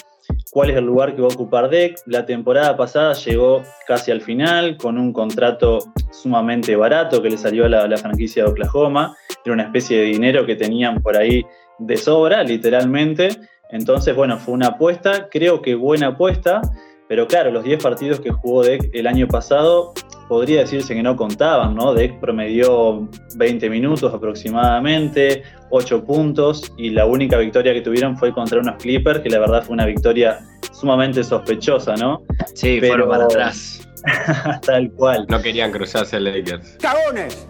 cuál 0.57 0.71
es 0.71 0.77
el 0.77 0.85
lugar 0.85 1.15
que 1.15 1.21
va 1.21 1.27
a 1.27 1.33
ocupar 1.35 1.69
Deck. 1.69 1.99
La 2.07 2.25
temporada 2.25 2.75
pasada 2.75 3.13
llegó 3.13 3.61
casi 3.85 4.09
al 4.09 4.21
final 4.21 4.75
con 4.75 4.97
un 4.97 5.13
contrato 5.13 5.77
sumamente 6.09 6.75
barato 6.75 7.21
que 7.21 7.29
le 7.29 7.37
salió 7.37 7.65
a 7.65 7.69
la, 7.69 7.97
franquicia 7.97 8.43
de 8.43 8.49
Oklahoma. 8.49 9.15
Era 9.45 9.53
una 9.53 9.61
especie 9.65 9.99
de 9.99 10.05
dinero 10.05 10.47
que 10.47 10.55
tenían 10.55 11.03
por 11.03 11.15
ahí 11.15 11.45
de 11.77 11.95
sobra, 11.95 12.41
literalmente. 12.41 13.29
Entonces, 13.69 14.15
bueno, 14.15 14.39
fue 14.39 14.55
una 14.55 14.69
apuesta, 14.69 15.29
creo 15.29 15.61
que 15.61 15.75
buena 15.75 16.07
apuesta, 16.07 16.61
pero 17.07 17.27
claro, 17.27 17.51
los 17.51 17.63
10 17.63 17.81
partidos 17.81 18.19
que 18.19 18.31
jugó 18.31 18.63
Deck 18.63 18.89
el 18.93 19.07
año 19.07 19.27
pasado 19.27 19.93
podría 20.27 20.61
decirse 20.61 20.93
que 20.93 21.01
no 21.01 21.15
contaban, 21.15 21.75
¿no? 21.75 21.93
Deck 21.93 22.19
promedió 22.19 23.07
20 23.35 23.69
minutos 23.69 24.13
aproximadamente, 24.13 25.43
8 25.69 26.03
puntos, 26.03 26.73
y 26.77 26.89
la 26.89 27.05
única 27.05 27.37
victoria 27.37 27.73
que 27.73 27.81
tuvieron 27.81 28.17
fue 28.17 28.33
contra 28.33 28.59
unos 28.59 28.75
Clippers, 28.75 29.21
que 29.21 29.29
la 29.29 29.39
verdad 29.39 29.63
fue 29.63 29.73
una 29.73 29.85
victoria 29.85 30.39
sumamente 30.73 31.23
sospechosa, 31.23 31.95
¿no? 31.95 32.23
Sí, 32.53 32.77
Pero... 32.81 32.93
fueron 32.93 33.09
para 33.09 33.23
atrás. 33.25 33.87
Tal 34.65 34.91
cual. 34.91 35.25
No 35.29 35.41
querían 35.41 35.71
cruzarse 35.71 36.19
Lakers. 36.19 36.77
¡Cagones! 36.81 37.47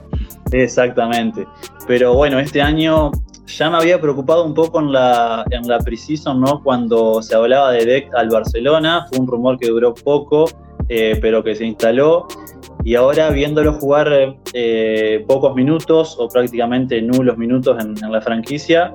Exactamente. 0.52 1.46
Pero 1.88 2.14
bueno, 2.14 2.40
este 2.40 2.62
año 2.62 3.12
ya 3.48 3.70
me 3.70 3.77
había 3.77 4.00
preocupado 4.00 4.44
un 4.44 4.54
poco 4.54 4.80
en 4.80 4.92
la, 4.92 5.46
en 5.51 5.68
la 5.68 5.80
¿no? 6.36 6.62
Cuando 6.63 7.22
se 7.22 7.36
hablaba 7.36 7.72
de 7.72 7.86
Deck 7.86 8.13
al 8.13 8.30
Barcelona, 8.30 9.06
fue 9.10 9.20
un 9.20 9.27
rumor 9.27 9.58
que 9.58 9.70
duró 9.70 9.94
poco, 9.94 10.46
eh, 10.89 11.18
pero 11.22 11.44
que 11.44 11.56
se 11.56 11.66
instaló 11.66 12.27
y 12.84 12.96
ahora 12.96 13.30
viéndolo 13.30 13.74
jugar 13.74 14.38
eh, 14.54 15.25
pocos 15.27 15.56
minutos 15.56 16.16
o 16.20 16.27
prácticamente 16.30 17.01
nulos 17.01 17.38
minutos 17.38 17.77
en, 17.84 18.12
la 18.12 18.22
franquicia, 18.22 18.94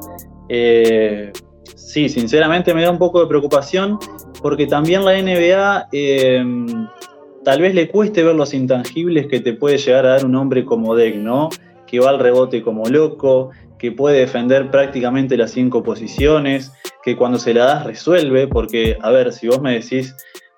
eh, 0.49 1.32
sí, 1.75 2.09
sinceramente 2.09 2.73
me 2.73 2.82
da 2.82 2.90
un 2.90 2.99
poco 2.99 3.21
de 3.21 3.26
preocupación 3.26 3.99
porque 4.40 4.66
también 4.66 5.04
la 5.04 5.21
NBA 5.21 5.88
tal 7.44 7.61
vez 7.61 7.75
le 7.75 7.88
cueste 7.88 8.23
ver 8.23 8.35
los 8.35 8.54
intangibles 8.54 9.26
que 9.26 9.40
te 9.40 9.52
puede 9.54 9.78
llegar 9.78 10.06
a 10.06 10.11
dar 10.11 10.25
un 10.25 10.37
hombre 10.37 10.64
como 10.64 10.94
Deck, 10.94 11.16
¿no? 11.16 11.50
Que 11.87 12.00
va 12.00 12.11
al 12.11 12.18
rebote 12.18 12.62
como 12.62 12.87
loco, 12.87 13.50
que 13.82 13.92
puede 13.92 14.20
defender 14.20 14.70
prácticamente 14.70 15.36
las 15.36 15.50
cinco 15.50 15.82
posiciones, 15.82 16.72
que 17.02 17.16
cuando 17.16 17.38
se 17.38 17.52
la 17.52 17.66
das 17.66 17.84
resuelve, 17.84 18.46
porque, 18.46 18.96
a 19.02 19.10
ver, 19.10 19.32
si 19.32 19.48
vos 19.48 19.60
me 19.60 19.74
decís 19.74 20.14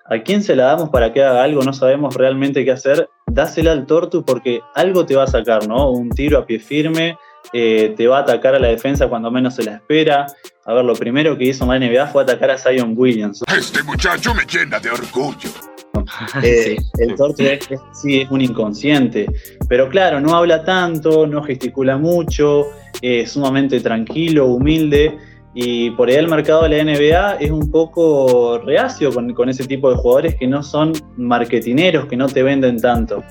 ¿A 0.07 0.19
quién 0.19 0.43
se 0.43 0.55
la 0.55 0.65
damos 0.65 0.89
para 0.89 1.11
que 1.11 1.23
haga 1.23 1.43
algo? 1.43 1.63
No 1.63 1.73
sabemos 1.73 2.13
realmente 2.13 2.63
qué 2.63 2.71
hacer. 2.71 3.09
Dásela 3.25 3.71
al 3.71 3.87
Tortu 3.87 4.23
porque 4.23 4.61
algo 4.75 5.03
te 5.03 5.15
va 5.15 5.23
a 5.23 5.27
sacar, 5.27 5.67
¿no? 5.67 5.89
Un 5.89 6.11
tiro 6.11 6.37
a 6.37 6.45
pie 6.45 6.59
firme, 6.59 7.17
eh, 7.53 7.91
te 7.97 8.05
va 8.05 8.19
a 8.19 8.21
atacar 8.21 8.53
a 8.53 8.59
la 8.59 8.67
defensa 8.67 9.07
cuando 9.07 9.31
menos 9.31 9.55
se 9.55 9.63
la 9.63 9.77
espera. 9.77 10.27
A 10.65 10.73
ver, 10.73 10.85
lo 10.85 10.93
primero 10.93 11.35
que 11.35 11.45
hizo 11.45 11.63
en 11.63 11.81
la 11.81 11.87
NBA 11.87 12.07
fue 12.07 12.21
atacar 12.21 12.51
a 12.51 12.57
Zion 12.59 12.93
Williams. 12.95 13.41
Este 13.57 13.81
muchacho 13.81 14.35
me 14.35 14.45
llena 14.45 14.79
de 14.79 14.91
orgullo. 14.91 15.49
Eh, 16.43 16.77
el 16.99 17.15
Tortu 17.15 17.43
es, 17.43 17.67
sí 17.93 18.21
es 18.21 18.29
un 18.29 18.41
inconsciente, 18.41 19.25
pero 19.69 19.89
claro, 19.89 20.19
no 20.19 20.35
habla 20.35 20.63
tanto, 20.63 21.25
no 21.25 21.41
gesticula 21.43 21.97
mucho, 21.97 22.67
es 23.01 23.31
sumamente 23.31 23.79
tranquilo, 23.79 24.47
humilde. 24.47 25.17
Y 25.57 25.91
por 25.91 26.09
ahí 26.09 26.15
el 26.15 26.27
mercado 26.27 26.63
de 26.63 26.69
la 26.69 26.83
NBA 26.83 27.35
es 27.35 27.49
un 27.49 27.71
poco 27.71 28.57
reacio 28.65 29.13
con, 29.13 29.33
con 29.33 29.47
ese 29.47 29.65
tipo 29.65 29.89
de 29.89 29.95
jugadores 29.95 30.35
que 30.35 30.47
no 30.47 30.61
son 30.61 30.91
marketineros, 31.15 32.07
que 32.07 32.17
no 32.17 32.27
te 32.27 32.43
venden 32.43 32.79
tanto. 32.81 33.23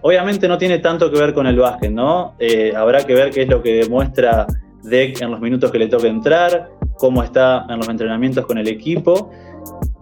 Obviamente 0.00 0.48
no 0.48 0.56
tiene 0.56 0.78
tanto 0.78 1.10
que 1.10 1.18
ver 1.18 1.34
con 1.34 1.46
el 1.46 1.56
básquet, 1.56 1.90
¿no? 1.90 2.34
Eh, 2.38 2.72
habrá 2.74 3.04
que 3.04 3.12
ver 3.12 3.30
qué 3.30 3.42
es 3.42 3.48
lo 3.48 3.62
que 3.62 3.74
demuestra 3.74 4.46
Deck 4.84 5.20
en 5.20 5.30
los 5.30 5.40
minutos 5.40 5.70
que 5.70 5.78
le 5.78 5.88
toca 5.88 6.06
entrar, 6.06 6.70
cómo 6.96 7.22
está 7.22 7.66
en 7.68 7.78
los 7.78 7.88
entrenamientos 7.88 8.46
con 8.46 8.56
el 8.56 8.68
equipo, 8.68 9.30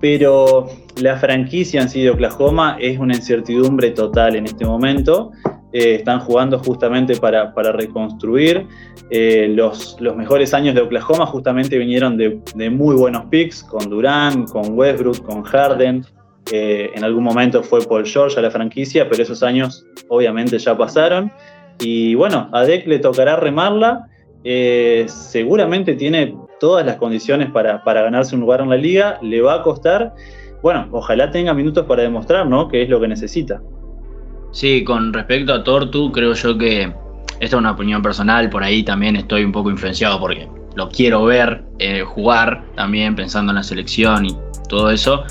pero 0.05 0.67
la 1.01 1.17
franquicia 1.17 1.81
en 1.81 1.89
sí 1.89 2.03
de 2.03 2.11
Oklahoma 2.11 2.77
es 2.79 2.99
una 2.99 3.15
incertidumbre 3.15 3.91
total 3.93 4.37
en 4.37 4.45
este 4.45 4.67
momento. 4.67 5.33
Eh, 5.73 5.95
están 5.95 6.21
jugando 6.21 6.59
justamente 6.59 7.17
para, 7.17 7.55
para 7.55 7.73
reconstruir. 7.73 8.67
Eh, 9.09 9.49
los, 9.49 9.97
los, 10.01 10.15
mejores 10.15 10.53
años 10.53 10.75
de 10.75 10.83
Oklahoma 10.83 11.25
justamente 11.25 11.79
vinieron 11.79 12.19
de, 12.19 12.39
de, 12.55 12.69
muy 12.69 12.95
buenos 12.97 13.25
picks, 13.31 13.65
con 13.65 13.89
Durán, 13.89 14.45
con 14.45 14.79
Westbrook, 14.79 15.23
con 15.23 15.43
Harden. 15.43 16.05
Eh, 16.53 16.91
en 16.95 17.03
algún 17.03 17.25
momento 17.25 17.63
fue 17.63 17.81
Paul 17.81 18.05
George 18.05 18.39
a 18.39 18.43
la 18.43 18.51
franquicia, 18.51 19.09
pero 19.09 19.23
esos 19.23 19.43
años 19.43 19.87
obviamente 20.09 20.59
ya 20.59 20.77
pasaron. 20.77 21.33
Y 21.81 22.15
bueno, 22.15 22.51
a 22.53 22.63
Deck 22.65 22.87
le 22.87 22.99
tocará 22.99 23.37
remarla. 23.37 24.07
seguramente 25.07 25.95
tiene 25.95 26.35
todas 26.61 26.85
las 26.85 26.97
condiciones 26.97 27.51
para, 27.51 27.83
para 27.85 28.03
ganarse 28.03 28.35
un 28.35 28.41
lugar 28.41 28.61
en 28.61 28.71
la 28.71 28.77
liga. 28.77 29.19
Le 29.23 29.41
va 29.41 29.55
a 29.55 29.63
costar. 29.63 30.15
Bueno, 30.63 30.89
ojalá 30.93 31.31
tenga 31.31 31.53
minutos 31.55 31.87
para 31.87 32.03
demostrar, 32.03 32.47
¿no? 32.47 32.69
Que 32.69 32.83
es 32.83 32.89
lo 32.89 33.01
que 33.01 33.09
necesita. 33.09 33.61
Sí, 34.53 34.85
con 34.85 35.13
respecto 35.13 35.53
a 35.53 35.65
Tortu, 35.65 36.13
creo 36.13 36.33
yo 36.35 36.57
que 36.57 36.93
esta 37.41 37.57
es 37.57 37.61
una 37.61 37.73
opinión 37.73 38.01
personal, 38.01 38.49
por 38.49 38.63
ahí 38.63 38.85
también 38.85 39.17
estoy 39.17 39.45
un 39.45 39.53
poco 39.53 39.71
influenciado 39.71 40.21
porque 40.21 40.49
lo 40.77 40.89
quiero 40.89 41.25
ver 41.25 41.65
eh, 41.79 42.03
jugar 42.03 42.65
también 42.77 43.17
pensando 43.17 43.51
en 43.51 43.57
la 43.57 43.63
selección 43.63 44.27
y 44.27 44.37
todo 44.69 44.91
eso. 44.91 45.25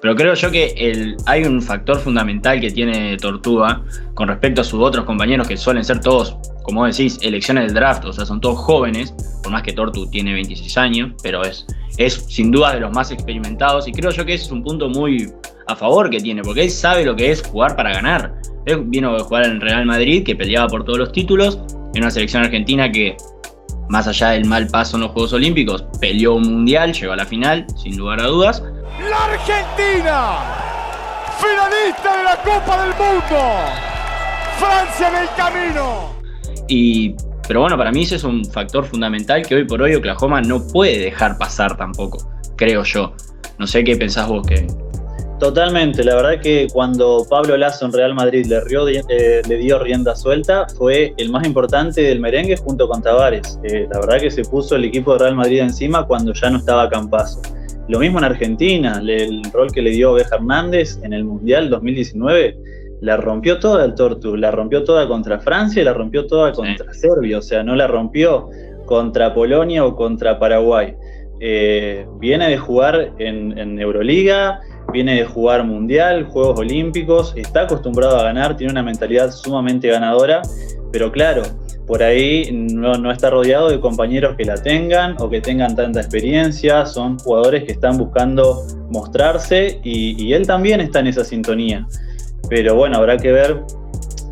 Pero 0.00 0.16
creo 0.16 0.34
yo 0.34 0.50
que 0.50 0.74
el, 0.76 1.16
hay 1.26 1.44
un 1.44 1.62
factor 1.62 1.98
fundamental 1.98 2.60
que 2.60 2.70
tiene 2.70 3.16
Tortuga 3.16 3.82
con 4.14 4.28
respecto 4.28 4.60
a 4.60 4.64
sus 4.64 4.80
otros 4.80 5.04
compañeros 5.04 5.48
que 5.48 5.56
suelen 5.56 5.84
ser 5.84 6.00
todos, 6.00 6.36
como 6.64 6.86
decís, 6.86 7.18
elecciones 7.22 7.66
del 7.66 7.74
draft, 7.74 8.06
o 8.06 8.12
sea, 8.12 8.24
son 8.24 8.40
todos 8.40 8.58
jóvenes, 8.58 9.14
por 9.42 9.52
más 9.52 9.62
que 9.62 9.72
Tortu 9.72 10.08
tiene 10.08 10.32
26 10.32 10.78
años, 10.78 11.12
pero 11.22 11.44
es, 11.44 11.66
es 11.98 12.14
sin 12.28 12.50
duda 12.50 12.74
de 12.74 12.80
los 12.80 12.90
más 12.90 13.10
experimentados 13.10 13.86
y 13.86 13.92
creo 13.92 14.10
yo 14.10 14.24
que 14.24 14.34
ese 14.34 14.46
es 14.46 14.50
un 14.50 14.64
punto 14.64 14.88
muy 14.88 15.30
a 15.66 15.76
favor 15.76 16.08
que 16.08 16.20
tiene, 16.20 16.42
porque 16.42 16.62
él 16.62 16.70
sabe 16.70 17.04
lo 17.04 17.14
que 17.14 17.30
es 17.30 17.42
jugar 17.42 17.76
para 17.76 17.92
ganar. 17.92 18.34
Él 18.64 18.82
vino 18.86 19.14
a 19.14 19.20
jugar 19.20 19.44
en 19.44 19.60
Real 19.60 19.84
Madrid, 19.84 20.24
que 20.24 20.34
peleaba 20.34 20.66
por 20.68 20.84
todos 20.84 20.98
los 20.98 21.12
títulos, 21.12 21.58
en 21.94 22.02
una 22.02 22.10
selección 22.10 22.42
argentina 22.42 22.90
que, 22.90 23.14
más 23.90 24.08
allá 24.08 24.30
del 24.30 24.46
mal 24.46 24.66
paso 24.68 24.96
en 24.96 25.02
los 25.02 25.12
Juegos 25.12 25.34
Olímpicos, 25.34 25.84
peleó 26.00 26.34
un 26.34 26.50
mundial, 26.50 26.94
llegó 26.94 27.12
a 27.12 27.16
la 27.16 27.26
final, 27.26 27.66
sin 27.76 27.98
lugar 27.98 28.20
a 28.20 28.24
dudas. 28.24 28.62
La 29.10 29.24
Argentina, 29.24 30.38
finalista 31.38 32.16
de 32.16 32.24
la 32.24 32.36
Copa 32.42 32.84
del 32.84 32.94
Mundo, 32.94 33.54
Francia 34.58 35.08
en 35.08 35.16
el 35.16 35.28
camino. 35.36 36.13
Y, 36.68 37.14
pero 37.46 37.60
bueno, 37.60 37.76
para 37.76 37.92
mí 37.92 38.02
ese 38.02 38.16
es 38.16 38.24
un 38.24 38.44
factor 38.44 38.84
fundamental 38.84 39.46
que 39.46 39.54
hoy 39.54 39.64
por 39.64 39.82
hoy 39.82 39.94
Oklahoma 39.94 40.40
no 40.40 40.66
puede 40.66 40.98
dejar 40.98 41.38
pasar 41.38 41.76
tampoco, 41.76 42.18
creo 42.56 42.82
yo. 42.84 43.14
No 43.58 43.66
sé 43.66 43.84
qué 43.84 43.96
pensás 43.96 44.28
vos, 44.28 44.46
Kevin. 44.46 44.68
Totalmente, 45.38 46.04
la 46.04 46.14
verdad 46.14 46.40
que 46.40 46.68
cuando 46.72 47.26
Pablo 47.28 47.56
Lazo 47.56 47.86
en 47.86 47.92
Real 47.92 48.14
Madrid 48.14 48.50
eh, 48.50 49.42
le, 49.46 49.56
dio 49.58 49.78
rienda 49.80 50.14
suelta 50.14 50.66
fue 50.78 51.12
el 51.16 51.28
más 51.30 51.44
importante 51.44 52.02
del 52.02 52.20
merengue 52.20 52.56
junto 52.56 52.88
con 52.88 53.02
Tavares. 53.02 53.58
Eh, 53.64 53.86
la 53.92 54.00
verdad 54.00 54.20
que 54.20 54.30
se 54.30 54.42
puso 54.44 54.76
el 54.76 54.84
equipo 54.84 55.12
de 55.12 55.18
Real 55.18 55.34
Madrid 55.34 55.58
encima 55.58 56.06
cuando 56.06 56.32
ya 56.32 56.50
no 56.50 56.58
estaba 56.58 56.88
Campazo. 56.88 57.42
Lo 57.88 57.98
mismo 57.98 58.18
en 58.18 58.24
Argentina, 58.24 59.02
el 59.06 59.42
rol 59.52 59.70
que 59.72 59.82
le 59.82 59.90
dio 59.90 60.14
Beja 60.14 60.36
Hernández 60.36 60.98
en 61.02 61.12
el 61.12 61.24
Mundial 61.24 61.68
2019, 61.68 62.56
la 63.04 63.18
rompió 63.18 63.58
toda 63.58 63.84
el 63.84 63.94
Tortu, 63.94 64.34
la 64.34 64.50
rompió 64.50 64.82
toda 64.82 65.06
contra 65.06 65.38
Francia 65.38 65.82
y 65.82 65.84
la 65.84 65.92
rompió 65.92 66.26
toda 66.26 66.52
contra 66.52 66.90
sí. 66.94 67.00
Serbia, 67.00 67.36
o 67.36 67.42
sea, 67.42 67.62
no 67.62 67.76
la 67.76 67.86
rompió 67.86 68.48
contra 68.86 69.34
Polonia 69.34 69.84
o 69.84 69.94
contra 69.94 70.38
Paraguay. 70.38 70.94
Eh, 71.38 72.06
viene 72.18 72.48
de 72.48 72.56
jugar 72.56 73.12
en, 73.18 73.58
en 73.58 73.78
Euroliga, 73.78 74.60
viene 74.90 75.16
de 75.16 75.26
jugar 75.26 75.64
mundial, 75.64 76.24
Juegos 76.24 76.58
Olímpicos, 76.58 77.34
está 77.36 77.62
acostumbrado 77.62 78.16
a 78.16 78.22
ganar, 78.22 78.56
tiene 78.56 78.72
una 78.72 78.82
mentalidad 78.82 79.30
sumamente 79.32 79.88
ganadora, 79.88 80.40
pero 80.90 81.12
claro, 81.12 81.42
por 81.86 82.02
ahí 82.02 82.50
no, 82.50 82.96
no, 82.96 83.12
está 83.12 83.28
rodeado 83.28 83.68
de 83.68 83.80
compañeros 83.80 84.34
que 84.38 84.46
la 84.46 84.54
tengan 84.54 85.16
o 85.18 85.28
que 85.28 85.42
tengan 85.42 85.76
tanta 85.76 86.00
experiencia, 86.00 86.86
son 86.86 87.18
jugadores 87.18 87.64
que 87.64 87.72
están 87.72 87.98
buscando 87.98 88.62
mostrarse 88.88 89.78
y, 89.84 90.24
y 90.24 90.32
él 90.32 90.46
también 90.46 90.80
está 90.80 91.00
en 91.00 91.08
esa 91.08 91.24
sintonía. 91.24 91.86
Pero 92.48 92.74
bueno, 92.74 92.96
habrá 92.96 93.16
que 93.16 93.32
ver 93.32 93.62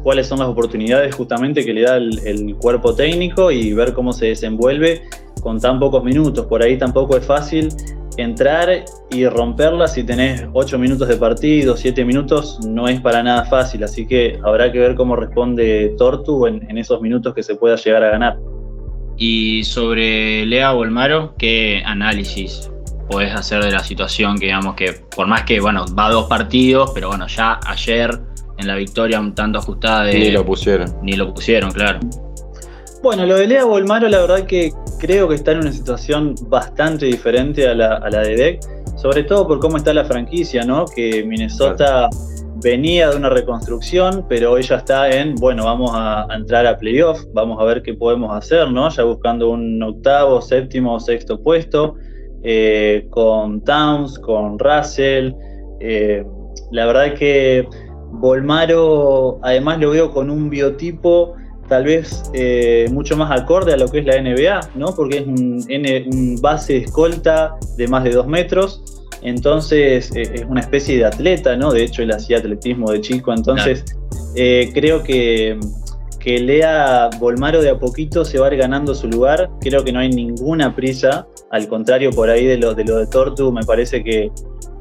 cuáles 0.02 0.26
son 0.26 0.40
las 0.40 0.48
oportunidades 0.48 1.14
justamente 1.14 1.64
que 1.64 1.72
le 1.72 1.82
da 1.82 1.96
el, 1.96 2.56
cuerpo 2.60 2.94
técnico 2.94 3.50
y 3.50 3.72
ver 3.72 3.92
cómo 3.92 4.12
se 4.12 4.26
desenvuelve 4.26 5.02
con 5.42 5.60
tan 5.60 5.78
pocos 5.78 6.04
minutos. 6.04 6.46
Por 6.46 6.62
ahí 6.62 6.76
tampoco 6.76 7.16
es 7.16 7.24
fácil 7.24 7.68
entrar 8.16 8.84
y 9.10 9.26
romperla 9.26 9.88
si 9.88 10.04
tenés 10.04 10.46
8 10.52 10.78
minutos 10.78 11.08
de 11.08 11.16
partido, 11.16 11.76
7 11.76 12.04
minutos, 12.04 12.58
no 12.66 12.86
es 12.88 13.00
para 13.00 13.22
nada 13.22 13.44
fácil, 13.46 13.84
así 13.84 14.06
que 14.06 14.38
habrá 14.44 14.70
que 14.70 14.78
ver 14.78 14.94
cómo 14.94 15.16
responde 15.16 15.94
Tortu 15.96 16.46
en, 16.46 16.68
en 16.68 16.76
esos 16.76 17.00
minutos 17.00 17.34
que 17.34 17.42
se 17.42 17.54
pueda 17.54 17.76
llegar 17.76 18.04
a 18.04 18.10
ganar. 18.10 18.38
Y 19.16 19.64
sobre 19.64 20.44
Lea 20.46 20.72
Bolmaro, 20.72 21.34
¿qué 21.38 21.82
análisis 21.84 22.71
podés 23.08 23.34
hacer 23.34 23.62
de 23.64 23.70
la 23.70 23.84
situación 23.84 24.38
que 24.38 24.46
digamos 24.46 24.74
que 24.74 24.92
por 25.14 25.26
más 25.26 25.42
que 25.44 25.60
bueno, 25.60 25.84
va 25.98 26.06
a 26.06 26.10
dos 26.12 26.26
partidos, 26.26 26.90
pero 26.94 27.08
bueno, 27.08 27.26
ya 27.26 27.60
ayer 27.66 28.18
en 28.58 28.66
la 28.66 28.76
victoria 28.76 29.20
un 29.20 29.34
tanto 29.34 29.58
ajustada 29.58 30.04
de... 30.04 30.18
Ni 30.18 30.30
lo 30.30 30.44
pusieron. 30.44 30.94
Ni 31.02 31.14
lo 31.14 31.32
pusieron, 31.32 31.72
claro. 31.72 32.00
Bueno, 33.02 33.26
lo 33.26 33.36
de 33.36 33.48
Lea 33.48 33.64
Bolmaro, 33.64 34.08
la 34.08 34.20
verdad 34.20 34.46
que 34.46 34.72
creo 35.00 35.28
que 35.28 35.34
está 35.34 35.52
en 35.52 35.58
una 35.58 35.72
situación 35.72 36.36
bastante 36.42 37.06
diferente 37.06 37.68
a 37.68 37.74
la, 37.74 37.96
a 37.96 38.08
la 38.10 38.20
de 38.20 38.36
Deck, 38.36 38.60
sobre 38.96 39.24
todo 39.24 39.48
por 39.48 39.58
cómo 39.58 39.76
está 39.76 39.92
la 39.92 40.04
franquicia, 40.04 40.64
¿no? 40.64 40.84
Que 40.84 41.24
Minnesota 41.24 42.08
venía 42.62 43.10
de 43.10 43.16
una 43.16 43.28
reconstrucción, 43.28 44.24
pero 44.28 44.52
hoy 44.52 44.62
ya 44.62 44.76
está 44.76 45.10
en, 45.10 45.34
bueno, 45.34 45.64
vamos 45.64 45.90
a, 45.92 46.32
a 46.32 46.36
entrar 46.36 46.64
a 46.64 46.78
playoff, 46.78 47.24
vamos 47.34 47.60
a 47.60 47.64
ver 47.64 47.82
qué 47.82 47.94
podemos 47.94 48.32
hacer, 48.36 48.70
¿no? 48.70 48.88
Ya 48.88 49.02
buscando 49.02 49.50
un 49.50 49.82
octavo, 49.82 50.40
séptimo 50.40 50.94
o 50.94 51.00
sexto 51.00 51.42
puesto, 51.42 51.96
eh, 52.44 53.06
con 53.10 53.62
Towns, 53.62 54.18
con 54.18 54.58
Russell. 54.58 55.32
Eh, 55.80 56.24
la 56.72 56.86
verdad 56.86 57.14
que 57.14 57.68
Bolmaro, 58.10 59.38
además 59.42 59.78
lo 59.78 59.90
veo 59.90 60.10
con 60.10 60.28
un 60.28 60.50
biotipo 60.50 61.34
tal 61.68 61.84
vez 61.84 62.30
eh, 62.34 62.88
mucho 62.92 63.16
más 63.16 63.30
acorde 63.30 63.72
a 63.72 63.76
lo 63.76 63.88
que 63.88 64.00
es 64.00 64.06
la 64.06 64.20
NBA, 64.20 64.70
¿no? 64.74 64.94
Porque 64.94 65.18
es 65.18 65.26
un, 65.26 66.36
base 66.42 66.74
de 66.74 66.78
escolta 66.80 67.54
de 67.76 67.86
más 67.86 68.04
de 68.04 68.10
dos 68.10 68.26
metros, 68.26 68.82
entonces 69.22 70.10
es 70.14 70.44
una 70.44 70.60
especie 70.60 70.98
de 70.98 71.06
atleta, 71.06 71.56
¿no? 71.56 71.72
De 71.72 71.84
hecho, 71.84 72.02
él 72.02 72.10
hacía 72.10 72.38
atletismo 72.38 72.90
de 72.90 73.00
chico, 73.00 73.32
entonces 73.32 73.84
creo 74.34 75.02
que, 75.02 75.58
que 76.18 76.40
Lea 76.40 77.08
Bolmaro 77.18 77.62
de 77.62 77.70
a 77.70 77.78
poquito 77.78 78.24
se 78.24 78.38
va 78.38 78.48
a 78.48 78.52
ir 78.52 78.58
ganando 78.58 78.94
su 78.94 79.08
lugar, 79.08 79.48
creo 79.60 79.82
que 79.82 79.92
no 79.92 80.00
hay 80.00 80.10
ninguna 80.10 80.74
prisa, 80.74 81.26
al 81.52 81.68
contrario, 81.68 82.10
por 82.10 82.30
ahí 82.30 82.46
de 82.46 82.56
lo 82.56 82.74
de, 82.74 82.84
lo 82.84 82.96
de 82.96 83.06
Tortu, 83.06 83.52
me 83.52 83.62
parece 83.62 84.02
que 84.02 84.30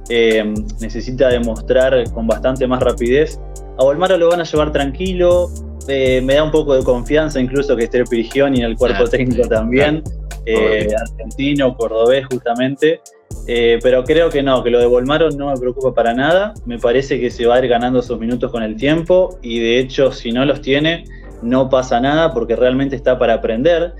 eh, 0.09 0.53
necesita 0.79 1.27
demostrar 1.27 2.09
con 2.11 2.25
bastante 2.25 2.65
más 2.65 2.81
rapidez. 2.81 3.39
A 3.77 3.83
Bolmaro 3.83 4.17
lo 4.17 4.29
van 4.29 4.39
a 4.39 4.43
llevar 4.43 4.71
tranquilo, 4.71 5.49
eh, 5.87 6.21
me 6.23 6.35
da 6.35 6.43
un 6.43 6.51
poco 6.51 6.75
de 6.75 6.83
confianza 6.83 7.39
incluso 7.39 7.75
que 7.75 7.85
esté 7.85 7.97
el 7.97 8.05
Pirigioni 8.05 8.59
en 8.59 8.65
el 8.65 8.77
cuerpo 8.77 8.97
claro, 8.97 9.09
técnico 9.09 9.47
también, 9.47 10.01
eh, 10.45 10.87
argentino, 10.97 11.75
cordobés 11.75 12.25
justamente, 12.27 13.01
eh, 13.47 13.79
pero 13.81 14.03
creo 14.05 14.29
que 14.29 14.41
no, 14.41 14.63
que 14.63 14.69
lo 14.69 14.79
de 14.79 14.85
Volmaro 14.85 15.29
no 15.31 15.51
me 15.51 15.59
preocupa 15.59 15.93
para 15.93 16.13
nada, 16.13 16.53
me 16.65 16.77
parece 16.77 17.19
que 17.19 17.29
se 17.29 17.45
va 17.45 17.55
a 17.55 17.59
ir 17.59 17.67
ganando 17.67 18.01
sus 18.01 18.17
minutos 18.17 18.49
con 18.49 18.63
el 18.63 18.77
tiempo 18.77 19.39
y 19.41 19.59
de 19.59 19.79
hecho 19.79 20.11
si 20.11 20.31
no 20.31 20.45
los 20.45 20.61
tiene 20.61 21.03
no 21.41 21.69
pasa 21.69 21.99
nada 21.99 22.33
porque 22.33 22.55
realmente 22.55 22.95
está 22.95 23.17
para 23.17 23.33
aprender, 23.33 23.93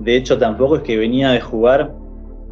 de 0.00 0.16
hecho 0.16 0.36
tampoco 0.36 0.76
es 0.76 0.82
que 0.82 0.96
venía 0.96 1.30
de 1.30 1.40
jugar 1.40 1.94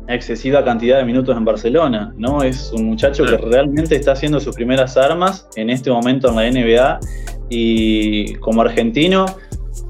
excesiva 0.08 0.64
cantidad 0.64 0.98
de 0.98 1.04
minutos 1.04 1.36
en 1.36 1.44
Barcelona, 1.44 2.12
¿no? 2.16 2.42
Es 2.42 2.72
un 2.72 2.86
muchacho 2.86 3.24
que 3.24 3.36
realmente 3.36 3.96
está 3.96 4.12
haciendo 4.12 4.40
sus 4.40 4.54
primeras 4.54 4.96
armas 4.96 5.48
en 5.56 5.70
este 5.70 5.90
momento 5.90 6.28
en 6.28 6.36
la 6.36 6.50
NBA 6.50 7.00
y 7.48 8.34
como 8.36 8.62
argentino, 8.62 9.26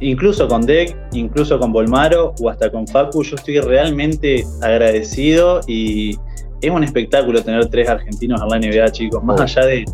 incluso 0.01 0.49
con 0.49 0.65
Deck, 0.65 0.97
incluso 1.13 1.59
con 1.59 1.73
Bolmaro 1.73 2.35
o 2.41 2.51
hasta 2.51 2.71
con 2.71 2.87
Facu, 2.87 3.23
yo 3.23 3.37
estoy 3.37 3.61
realmente 3.61 4.45
agradecido 4.63 5.61
y 5.67 6.17
es 6.61 6.71
un 6.71 6.85
espectáculo 6.85 7.43
tener 7.43 7.67
tres 7.67 7.89
argentinos 7.89 8.41
en 8.41 8.49
la 8.49 8.59
NBA, 8.59 8.93
chicos, 8.93 9.23
más 9.23 9.41
allá 9.41 9.67
de, 9.67 9.85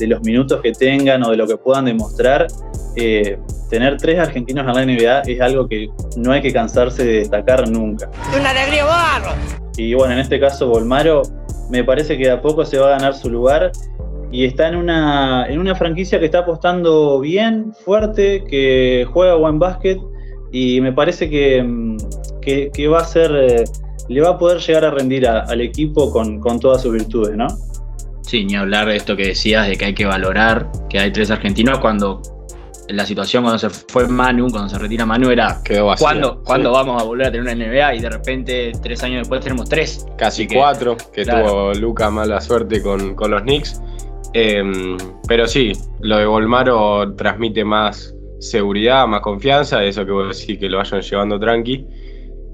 los 0.00 0.20
minutos 0.22 0.60
que 0.60 0.70
tengan 0.72 1.24
o 1.24 1.30
de 1.30 1.36
lo 1.36 1.46
que 1.46 1.56
puedan 1.56 1.86
demostrar. 1.86 2.46
Eh, 2.94 3.36
tener 3.68 3.96
tres 3.96 4.18
argentinos 4.18 4.66
en 4.66 4.74
la 4.74 4.86
NBA 4.86 5.32
es 5.32 5.40
algo 5.40 5.68
que 5.68 5.88
no 6.16 6.32
hay 6.32 6.40
que 6.40 6.52
cansarse 6.52 7.04
de 7.04 7.12
destacar 7.14 7.68
nunca. 7.68 8.08
¡Una 8.38 8.50
alegría 8.50 8.84
barro! 8.84 9.67
Y 9.78 9.94
bueno, 9.94 10.12
en 10.12 10.18
este 10.18 10.40
caso 10.40 10.68
Volmaro 10.68 11.22
me 11.70 11.84
parece 11.84 12.18
que 12.18 12.24
de 12.24 12.32
a 12.32 12.42
poco 12.42 12.64
se 12.64 12.78
va 12.78 12.88
a 12.88 12.90
ganar 12.90 13.14
su 13.14 13.30
lugar 13.30 13.70
y 14.32 14.44
está 14.44 14.68
en 14.68 14.74
una, 14.74 15.46
en 15.48 15.60
una 15.60 15.74
franquicia 15.76 16.18
que 16.18 16.26
está 16.26 16.40
apostando 16.40 17.20
bien, 17.20 17.72
fuerte, 17.84 18.44
que 18.44 19.06
juega 19.12 19.36
buen 19.36 19.58
básquet 19.60 19.98
y 20.50 20.80
me 20.80 20.92
parece 20.92 21.30
que, 21.30 21.62
mm, 21.62 21.96
que, 22.40 22.88
va 22.88 22.98
a 22.98 23.04
ser, 23.04 23.30
eh, 23.32 23.64
le 24.08 24.20
va 24.20 24.30
a 24.30 24.38
poder 24.38 24.58
llegar 24.58 24.84
a 24.84 24.90
rendir 24.90 25.28
al 25.28 25.60
equipo 25.60 26.10
con, 26.10 26.40
con 26.40 26.58
todas 26.58 26.82
sus 26.82 26.92
virtudes, 26.92 27.36
¿no? 27.36 27.46
Sí, 28.22 28.44
ni 28.44 28.56
hablar 28.56 28.88
de 28.88 28.96
esto 28.96 29.16
que 29.16 29.28
decías, 29.28 29.68
de 29.68 29.76
que 29.76 29.86
hay 29.86 29.94
que 29.94 30.06
valorar 30.06 30.70
que 30.90 30.98
hay 30.98 31.12
tres 31.12 31.30
argentinos 31.30 31.78
cuando 31.78 32.20
la 32.88 33.04
situación 33.04 33.42
cuando 33.42 33.58
se 33.58 33.70
fue 33.70 34.08
Manu, 34.08 34.48
cuando 34.50 34.68
se 34.68 34.78
retira 34.78 35.04
Manu, 35.04 35.30
era 35.30 35.60
¿cuándo, 35.98 36.42
vamos 36.72 37.02
a 37.02 37.04
volver 37.04 37.26
a 37.26 37.30
tener 37.30 37.42
una 37.42 37.54
NBA? 37.54 37.94
Y 37.96 38.00
de 38.00 38.10
repente, 38.10 38.72
tres 38.82 39.02
años 39.02 39.20
después, 39.20 39.40
tenemos 39.42 39.68
tres. 39.68 40.06
Casi 40.16 40.46
cuatro, 40.46 40.96
que 41.12 41.24
tuvo 41.24 41.72
Luca 41.74 42.10
mala 42.10 42.40
suerte 42.40 42.82
con, 42.82 43.16
los 43.16 43.42
Knicks. 43.42 43.80
Em, 44.34 44.96
pero 45.26 45.46
sí, 45.46 45.72
lo 46.00 46.18
de 46.18 46.26
Volmaro 46.26 47.14
transmite 47.14 47.64
más 47.64 48.14
seguridad, 48.40 49.06
más 49.06 49.20
confianza, 49.20 49.82
eso 49.82 50.04
que 50.04 50.12
vos 50.12 50.38
decís 50.38 50.58
que 50.58 50.68
lo 50.68 50.78
vayan 50.78 51.00
llevando 51.00 51.38
tranqui. 51.38 51.86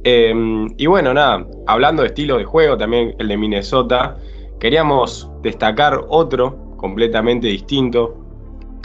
Em, 0.04 0.68
y 0.76 0.86
bueno, 0.86 1.14
nada, 1.14 1.46
hablando 1.66 2.02
de 2.02 2.08
estilo 2.08 2.38
de 2.38 2.44
juego, 2.44 2.76
también 2.76 3.14
el 3.18 3.28
de 3.28 3.36
Minnesota, 3.36 4.16
queríamos 4.60 5.30
destacar 5.42 6.00
otro 6.08 6.76
completamente 6.76 7.46
distinto, 7.46 8.23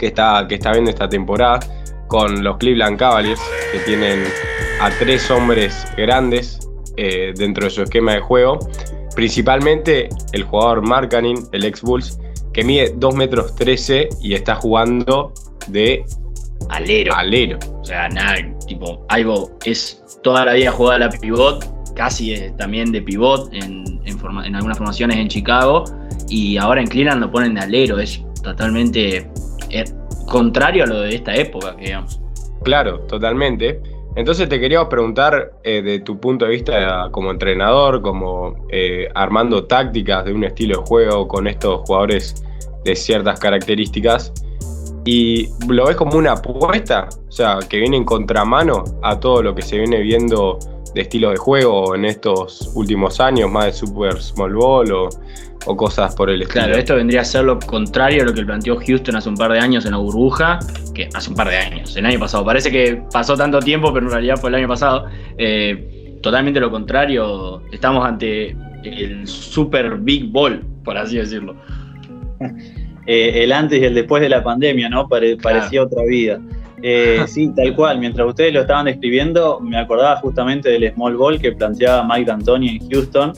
que 0.00 0.06
está, 0.06 0.46
que 0.48 0.54
está 0.54 0.72
viendo 0.72 0.90
esta 0.90 1.08
temporada 1.08 1.60
con 2.08 2.42
los 2.42 2.56
Cleveland 2.56 2.98
Cavaliers, 2.98 3.40
que 3.70 3.78
tienen 3.80 4.24
a 4.80 4.90
tres 4.98 5.30
hombres 5.30 5.86
grandes 5.96 6.58
eh, 6.96 7.32
dentro 7.36 7.64
de 7.64 7.70
su 7.70 7.82
esquema 7.82 8.14
de 8.14 8.20
juego. 8.20 8.58
Principalmente 9.14 10.08
el 10.32 10.44
jugador 10.44 10.80
Markanin, 10.80 11.36
el 11.52 11.64
ex 11.66 11.82
Bulls, 11.82 12.18
que 12.54 12.64
mide 12.64 12.94
2 12.96 13.14
metros 13.14 13.54
13 13.54 14.08
y 14.22 14.34
está 14.34 14.54
jugando 14.56 15.34
de 15.68 16.04
alero. 16.70 17.14
alero. 17.14 17.58
O 17.80 17.84
sea, 17.84 18.08
nada, 18.08 18.36
tipo, 18.66 19.04
algo 19.08 19.58
es 19.64 20.02
toda 20.22 20.46
la 20.46 20.54
vida 20.54 20.72
jugada 20.72 20.98
la 20.98 21.10
pivot, 21.10 21.94
casi 21.94 22.50
también 22.56 22.90
de 22.90 23.02
pivot 23.02 23.52
en, 23.52 24.00
en 24.06 24.54
algunas 24.56 24.78
formaciones 24.78 25.18
en 25.18 25.28
Chicago, 25.28 25.84
y 26.28 26.56
ahora 26.56 26.80
en 26.80 26.86
Cleveland 26.86 27.20
lo 27.20 27.30
ponen 27.30 27.54
de 27.54 27.60
alero, 27.60 27.98
es 27.98 28.24
totalmente 28.42 29.30
eh, 29.70 29.84
contrario 30.26 30.84
a 30.84 30.86
lo 30.86 31.00
de 31.00 31.14
esta 31.14 31.34
época, 31.34 31.74
digamos. 31.78 32.20
Claro, 32.62 33.00
totalmente. 33.00 33.80
Entonces 34.16 34.48
te 34.48 34.58
quería 34.58 34.88
preguntar 34.88 35.52
eh, 35.62 35.82
de 35.82 36.00
tu 36.00 36.18
punto 36.18 36.44
de 36.44 36.52
vista 36.52 37.08
como 37.12 37.30
entrenador, 37.30 38.02
como 38.02 38.66
eh, 38.70 39.08
armando 39.14 39.64
tácticas 39.64 40.24
de 40.24 40.32
un 40.32 40.44
estilo 40.44 40.80
de 40.80 40.86
juego 40.86 41.28
con 41.28 41.46
estos 41.46 41.82
jugadores 41.86 42.44
de 42.84 42.96
ciertas 42.96 43.38
características, 43.38 44.32
y 45.04 45.48
lo 45.68 45.86
ves 45.86 45.96
como 45.96 46.18
una 46.18 46.32
apuesta, 46.32 47.08
o 47.28 47.32
sea, 47.32 47.58
que 47.68 47.78
viene 47.78 47.96
en 47.96 48.04
contramano 48.04 48.84
a 49.02 49.18
todo 49.18 49.42
lo 49.42 49.54
que 49.54 49.62
se 49.62 49.78
viene 49.78 50.00
viendo 50.00 50.58
de 50.94 51.02
estilo 51.02 51.30
de 51.30 51.36
juego 51.36 51.94
en 51.94 52.04
estos 52.04 52.72
últimos 52.74 53.20
años, 53.20 53.50
más 53.50 53.66
de 53.66 53.72
Super 53.72 54.20
Small 54.20 54.54
Ball 54.54 54.92
o, 54.92 55.08
cosas 55.76 56.14
por 56.14 56.30
el 56.30 56.42
estilo. 56.42 56.64
Claro, 56.64 56.78
esto 56.78 56.96
vendría 56.96 57.20
a 57.20 57.24
ser 57.24 57.44
lo 57.44 57.58
contrario 57.58 58.22
a 58.22 58.26
lo 58.26 58.32
que 58.32 58.42
planteó 58.42 58.76
Houston 58.76 59.16
hace 59.16 59.28
un 59.28 59.36
par 59.36 59.52
de 59.52 59.58
años 59.58 59.84
en 59.84 59.92
la 59.92 59.98
burbuja, 59.98 60.58
que 60.94 61.08
hace 61.12 61.30
un 61.30 61.36
par 61.36 61.48
de 61.48 61.56
años, 61.56 61.96
el 61.96 62.06
año 62.06 62.18
pasado. 62.18 62.44
Parece 62.44 62.70
que 62.70 63.02
pasó 63.12 63.36
tanto 63.36 63.60
tiempo, 63.60 63.92
pero 63.92 64.06
en 64.06 64.12
realidad 64.12 64.36
fue 64.36 64.48
el 64.48 64.56
año 64.56 64.68
pasado. 64.68 65.06
Eh, 65.36 66.18
totalmente 66.22 66.60
lo 66.60 66.70
contrario, 66.70 67.62
estamos 67.72 68.06
ante 68.06 68.56
el 68.84 69.26
Super 69.26 69.96
Big 69.98 70.30
Ball, 70.30 70.64
por 70.82 70.96
así 70.96 71.18
decirlo. 71.18 71.56
Eh, 73.06 73.42
el 73.44 73.52
antes 73.52 73.80
y 73.80 73.84
el 73.84 73.94
después 73.94 74.22
de 74.22 74.28
la 74.28 74.42
pandemia, 74.44 74.88
¿no? 74.88 75.08
parecía 75.08 75.82
otra 75.82 76.04
vida. 76.04 76.38
Eh, 76.82 77.24
sí, 77.26 77.52
tal 77.54 77.74
cual. 77.74 77.98
Mientras 77.98 78.26
ustedes 78.26 78.52
lo 78.54 78.60
estaban 78.62 78.86
describiendo, 78.86 79.60
me 79.60 79.78
acordaba 79.78 80.16
justamente 80.16 80.70
del 80.70 80.92
small 80.92 81.16
ball 81.16 81.40
que 81.40 81.52
planteaba 81.52 82.04
Mike 82.04 82.30
D'Antoni 82.30 82.76
en 82.76 82.90
Houston. 82.90 83.32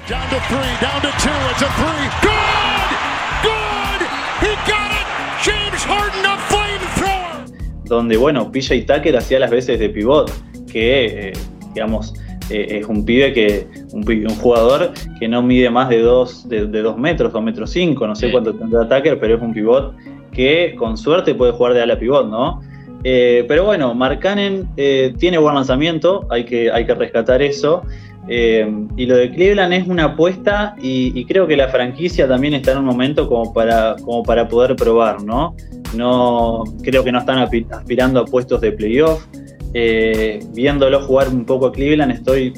Donde, 7.85 8.17
bueno, 8.17 8.51
PJ 8.51 8.87
Tucker 8.87 9.17
hacía 9.17 9.39
las 9.39 9.51
veces 9.51 9.79
de 9.79 9.91
pivot, 9.91 10.31
que, 10.71 11.29
eh, 11.29 11.33
digamos, 11.75 12.15
eh, 12.49 12.79
es 12.81 12.87
un 12.87 13.05
pibe 13.05 13.33
que, 13.33 13.67
un, 13.93 14.05
jugador 14.37 14.93
que 15.19 15.29
no 15.29 15.43
mide 15.43 15.69
más 15.69 15.89
de 15.89 16.01
2 16.01 16.49
de, 16.49 16.67
dos 16.67 16.97
metros, 16.97 17.33
2 17.33 17.43
metros 17.43 17.71
5, 17.71 18.07
no 18.07 18.15
sé 18.15 18.31
cuánto 18.31 18.55
tendrá 18.55 18.89
Tucker, 18.89 19.19
pero 19.19 19.37
es 19.37 19.43
un 19.43 19.53
pivot 19.53 19.95
que 20.33 20.75
con 20.79 20.97
suerte 20.97 21.35
puede 21.35 21.53
jugar 21.53 21.75
de 21.75 21.83
ala 21.83 21.99
pivot, 21.99 22.29
¿no? 22.29 22.63
Eh, 23.05 23.45
pero 23.49 23.65
bueno, 23.65 23.95
Markkanen 23.95 24.69
eh, 24.77 25.15
tiene 25.19 25.39
buen 25.39 25.55
lanzamiento, 25.55 26.27
hay 26.31 26.45
que, 26.45 26.71
hay 26.71 26.87
que 26.87 26.95
rescatar 26.95 27.43
eso. 27.43 27.83
Eh, 28.29 28.71
y 28.97 29.07
lo 29.07 29.17
de 29.17 29.33
Cleveland 29.33 29.73
es 29.73 29.89
una 29.89 30.05
apuesta 30.05 30.77
y, 30.81 31.25
creo 31.25 31.49
que 31.49 31.57
la 31.57 31.69
franquicia 31.69 32.29
también 32.29 32.55
está 32.55 32.71
en 32.71 32.79
un 32.79 32.85
momento 32.85 33.29
como 33.29 33.53
para, 33.53 33.97
como 34.05 34.23
para 34.23 34.47
poder 34.47 34.77
probar, 34.77 35.25
¿no? 35.25 35.57
no 35.97 36.63
creo 36.83 37.03
que 37.03 37.11
no 37.11 37.19
están 37.19 37.39
aspirando 37.39 38.21
a 38.21 38.25
puestos 38.25 38.61
de 38.61 38.73
playoff. 38.73 39.27
viéndolo 40.55 41.01
jugar 41.03 41.29
un 41.29 41.45
poco 41.45 41.67
a 41.67 41.73
Cleveland, 41.73 42.13
estoy 42.13 42.55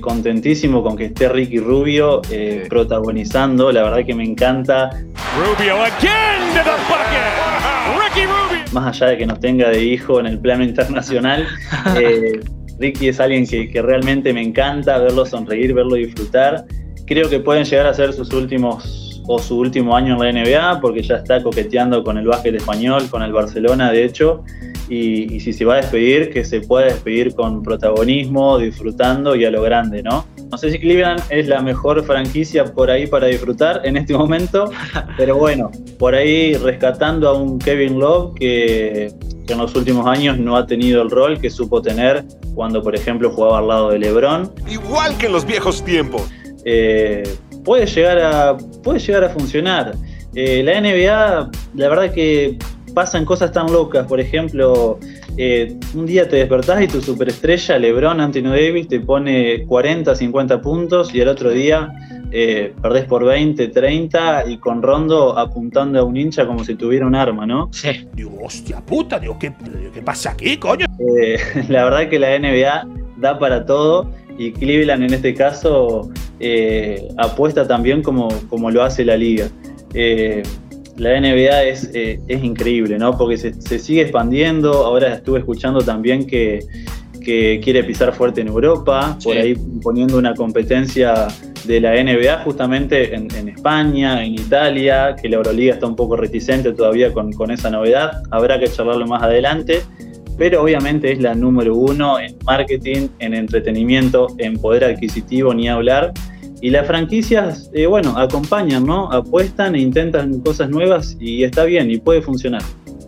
contentísimo 0.00 0.82
con 0.82 0.96
que 0.96 1.06
esté 1.06 1.28
Ricky 1.28 1.58
Rubio 1.58 2.22
protagonizando. 2.68 3.70
La 3.70 3.82
verdad 3.82 4.04
que 4.04 4.14
me 4.14 4.24
encanta. 4.24 4.90
Rubio 5.38 5.74
again 5.82 6.54
to 6.54 6.64
the 6.64 6.76
bucket. 6.88 7.36
Ricky 8.00 8.26
Rubio 8.26 8.55
más 8.76 8.94
allá 8.94 9.12
de 9.12 9.18
que 9.18 9.26
nos 9.26 9.40
tenga 9.40 9.70
de 9.70 9.82
hijo 9.82 10.20
en 10.20 10.26
el 10.26 10.38
plano 10.38 10.62
internacional, 10.62 11.46
eh, 11.98 12.40
Ricky 12.78 13.08
es 13.08 13.18
alguien 13.20 13.46
que, 13.46 13.80
realmente 13.80 14.32
me 14.34 14.42
encanta 14.42 14.98
verlo 14.98 15.24
sonreír, 15.24 15.72
verlo 15.72 15.96
disfrutar. 15.96 16.66
Creo 17.06 17.30
que 17.30 17.40
pueden 17.40 17.64
llegar 17.64 17.86
a 17.86 17.94
ser 17.94 18.12
sus 18.12 18.32
últimos 18.32 19.22
o 19.28 19.38
su 19.38 19.58
último 19.58 19.96
año 19.96 20.22
en 20.22 20.36
la 20.36 20.42
NBA, 20.42 20.80
porque 20.80 21.02
ya 21.02 21.16
está 21.16 21.42
coqueteando 21.42 22.04
con 22.04 22.18
el 22.18 22.26
básquet 22.26 22.54
español, 22.54 23.08
con 23.10 23.22
el 23.22 23.32
Barcelona, 23.32 23.90
de 23.90 24.04
hecho. 24.04 24.44
Y, 24.88 25.34
y 25.34 25.40
si 25.40 25.52
se 25.52 25.64
va 25.64 25.74
a 25.74 25.76
despedir, 25.78 26.30
que 26.30 26.44
se 26.44 26.60
pueda 26.60 26.86
despedir 26.86 27.34
con 27.34 27.62
protagonismo, 27.62 28.58
disfrutando 28.58 29.34
y 29.34 29.44
a 29.44 29.50
lo 29.50 29.62
grande, 29.62 30.02
¿no? 30.02 30.26
No 30.50 30.58
sé 30.58 30.70
si 30.70 30.78
Cleveland 30.78 31.22
es 31.30 31.48
la 31.48 31.60
mejor 31.60 32.04
franquicia 32.04 32.64
por 32.64 32.90
ahí 32.90 33.06
para 33.06 33.26
disfrutar 33.26 33.80
en 33.84 33.96
este 33.96 34.14
momento, 34.14 34.70
pero 35.16 35.36
bueno, 35.36 35.70
por 35.98 36.14
ahí 36.14 36.54
rescatando 36.54 37.28
a 37.28 37.34
un 37.34 37.58
Kevin 37.58 37.98
Love 37.98 38.34
que, 38.34 39.12
en 39.48 39.58
los 39.58 39.74
últimos 39.76 40.06
años 40.06 40.38
no 40.38 40.56
ha 40.56 40.66
tenido 40.66 41.02
el 41.02 41.10
rol 41.10 41.40
que 41.40 41.50
supo 41.50 41.80
tener 41.80 42.24
cuando, 42.54 42.82
por 42.82 42.94
ejemplo, 42.94 43.30
jugaba 43.30 43.58
al 43.58 43.68
lado 43.68 43.90
de 43.90 43.98
LeBron. 44.00 44.52
Igual 44.68 45.16
que 45.18 45.26
en 45.26 45.32
los 45.32 45.46
viejos 45.46 45.84
tiempos. 45.84 46.22
Eh, 46.64 47.22
puede, 47.64 47.86
llegar 47.86 48.18
a, 48.18 48.56
puede 48.82 48.98
llegar 48.98 49.24
a 49.24 49.28
funcionar. 49.28 49.94
Eh, 50.34 50.62
la 50.64 50.80
NBA, 50.80 51.50
la 51.74 51.88
verdad 51.88 52.12
que 52.12 52.58
pasan 52.92 53.24
cosas 53.24 53.52
tan 53.52 53.72
locas. 53.72 54.06
Por 54.06 54.18
ejemplo, 54.18 54.98
eh, 55.36 55.76
un 55.94 56.06
día 56.06 56.28
te 56.28 56.36
despertás 56.36 56.82
y 56.82 56.88
tu 56.88 57.02
superestrella, 57.02 57.78
LeBron 57.78 58.20
Anthony 58.20 58.50
Davis, 58.50 58.88
te 58.88 59.00
pone 59.00 59.64
40, 59.66 60.14
50 60.14 60.62
puntos 60.62 61.14
y 61.14 61.20
el 61.20 61.28
otro 61.28 61.50
día 61.50 61.92
eh, 62.30 62.72
perdés 62.80 63.04
por 63.04 63.24
20, 63.24 63.68
30 63.68 64.48
y 64.48 64.58
con 64.58 64.82
Rondo 64.82 65.38
apuntando 65.38 66.00
a 66.00 66.04
un 66.04 66.16
hincha 66.16 66.46
como 66.46 66.64
si 66.64 66.74
tuviera 66.74 67.06
un 67.06 67.14
arma, 67.14 67.46
¿no? 67.46 67.68
Sí. 67.72 68.08
Digo, 68.14 68.38
hostia 68.42 68.80
puta, 68.80 69.18
digo, 69.18 69.38
¿qué, 69.38 69.52
pasa 70.04 70.30
aquí, 70.30 70.56
coño? 70.56 70.86
Eh, 71.18 71.38
la 71.68 71.84
verdad 71.84 72.08
que 72.08 72.18
la 72.18 72.38
NBA 72.38 72.88
da 73.18 73.38
para 73.38 73.66
todo 73.66 74.10
y 74.38 74.52
Cleveland 74.52 75.04
en 75.04 75.14
este 75.14 75.34
caso 75.34 76.10
apuesta 77.16 77.66
también 77.66 78.02
como, 78.02 78.28
como 78.48 78.70
lo 78.70 78.82
hace 78.82 79.04
la 79.04 79.16
liga 79.16 79.48
la 80.96 81.20
NBA 81.20 81.62
es, 81.64 81.90
eh, 81.94 82.20
es 82.26 82.42
increíble, 82.42 82.98
¿no? 82.98 83.16
Porque 83.16 83.36
se, 83.36 83.78
sigue 83.78 84.02
expandiendo. 84.02 84.72
Ahora 84.84 85.14
estuve 85.14 85.40
escuchando 85.40 85.80
también 85.80 86.26
que, 86.26 86.60
que 87.22 87.60
quiere 87.62 87.84
pisar 87.84 88.14
fuerte 88.14 88.40
en 88.40 88.48
Europa, 88.48 89.18
por 89.22 89.36
ahí 89.36 89.54
poniendo 89.82 90.16
una 90.16 90.34
competencia 90.34 91.28
de 91.64 91.80
la 91.80 91.92
NBA 92.02 92.44
justamente 92.44 93.14
en, 93.14 93.28
en 93.34 93.48
España, 93.48 94.24
en 94.24 94.34
Italia, 94.34 95.16
que 95.20 95.28
la 95.28 95.36
Euroliga 95.36 95.74
está 95.74 95.86
un 95.86 95.96
poco 95.96 96.16
reticente 96.16 96.72
todavía 96.72 97.12
con, 97.12 97.32
con 97.32 97.50
esa 97.50 97.70
novedad, 97.70 98.22
habrá 98.30 98.58
que 98.58 98.68
charlarlo 98.68 99.06
más 99.06 99.22
adelante, 99.22 99.82
pero 100.38 100.62
obviamente 100.62 101.12
es 101.12 101.20
la 101.20 101.34
número 101.34 101.74
uno 101.74 102.18
en 102.20 102.36
marketing, 102.44 103.08
en 103.18 103.34
entretenimiento, 103.34 104.28
en 104.38 104.58
poder 104.58 104.84
adquisitivo, 104.84 105.52
ni 105.54 105.68
hablar. 105.68 106.12
Y 106.66 106.70
las 106.70 106.84
franquicias, 106.84 107.70
eh, 107.74 107.86
bueno, 107.86 108.18
acompañan, 108.18 108.84
¿no? 108.84 109.12
Apuestan 109.12 109.76
e 109.76 109.80
intentan 109.80 110.40
cosas 110.40 110.68
nuevas 110.68 111.16
y 111.20 111.44
está 111.44 111.62
bien 111.62 111.88
y 111.92 111.98
puede 111.98 112.22
funcionar. 112.22 112.60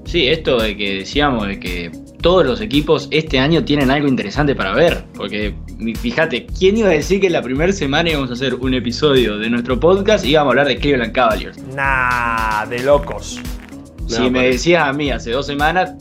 Sí, 0.05 0.29
esto 0.29 0.61
de 0.61 0.77
que 0.77 0.99
decíamos 0.99 1.49
de 1.49 1.59
que 1.59 1.91
todos 2.23 2.47
los 2.47 2.61
equipos 2.61 3.09
este 3.11 3.41
año 3.41 3.65
tienen 3.65 3.91
algo 3.91 4.07
interesante 4.07 4.55
para 4.55 4.75
ver. 4.75 5.03
Porque 5.17 5.55
fíjate, 6.01 6.47
¿quién 6.57 6.77
iba 6.77 6.87
a 6.87 6.93
decir 6.93 7.21
que 7.21 7.27
en 7.27 7.33
la 7.33 7.43
primera 7.43 7.73
semana 7.73 8.09
íbamos 8.11 8.31
a 8.31 8.35
hacer 8.35 8.55
un 8.55 8.75
episodio 8.75 9.39
de 9.39 9.51
nuestro 9.51 9.81
podcast 9.81 10.25
y 10.25 10.29
íbamos 10.31 10.51
a 10.51 10.53
hablar 10.53 10.69
de 10.69 10.77
Cleveland 10.77 11.13
Cavaliers? 11.13 11.59
Nah, 11.75 12.65
de 12.67 12.85
locos. 12.85 13.41
si 14.07 14.19
No, 14.19 14.25
me 14.31 14.39
parece. 14.39 14.53
decías 14.53 14.85
a 14.87 14.93
mí 14.93 15.11
hace 15.11 15.33
dos 15.33 15.47
semanas, 15.47 15.95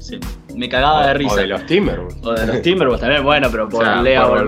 se- 0.00 0.18
me 0.56 0.68
cagaba 0.68 1.06
de 1.06 1.14
risa. 1.14 1.34
O 1.34 1.36
de 1.36 1.46
los 1.46 1.64
Timberwolves. 1.66 2.16
O 2.24 2.32
de 2.32 2.46
los 2.46 2.60
Timberwolves 2.62 3.00
también, 3.00 3.22
bueno, 3.22 3.48
pero 3.52 3.68
por 3.68 3.82
O 3.82 3.86
sea, 3.86 4.02
Lea 4.02 4.26
por. 4.26 4.44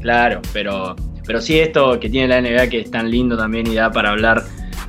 Claro, 0.00 0.40
pero, 0.54 0.96
pero 1.30 1.40
sí 1.40 1.60
esto 1.60 2.00
que 2.00 2.10
tiene 2.10 2.26
la 2.26 2.40
NBA 2.40 2.68
que 2.68 2.80
es 2.80 2.90
tan 2.90 3.08
lindo 3.08 3.36
también 3.36 3.64
y 3.68 3.76
da 3.76 3.92
para 3.92 4.10
hablar 4.10 4.42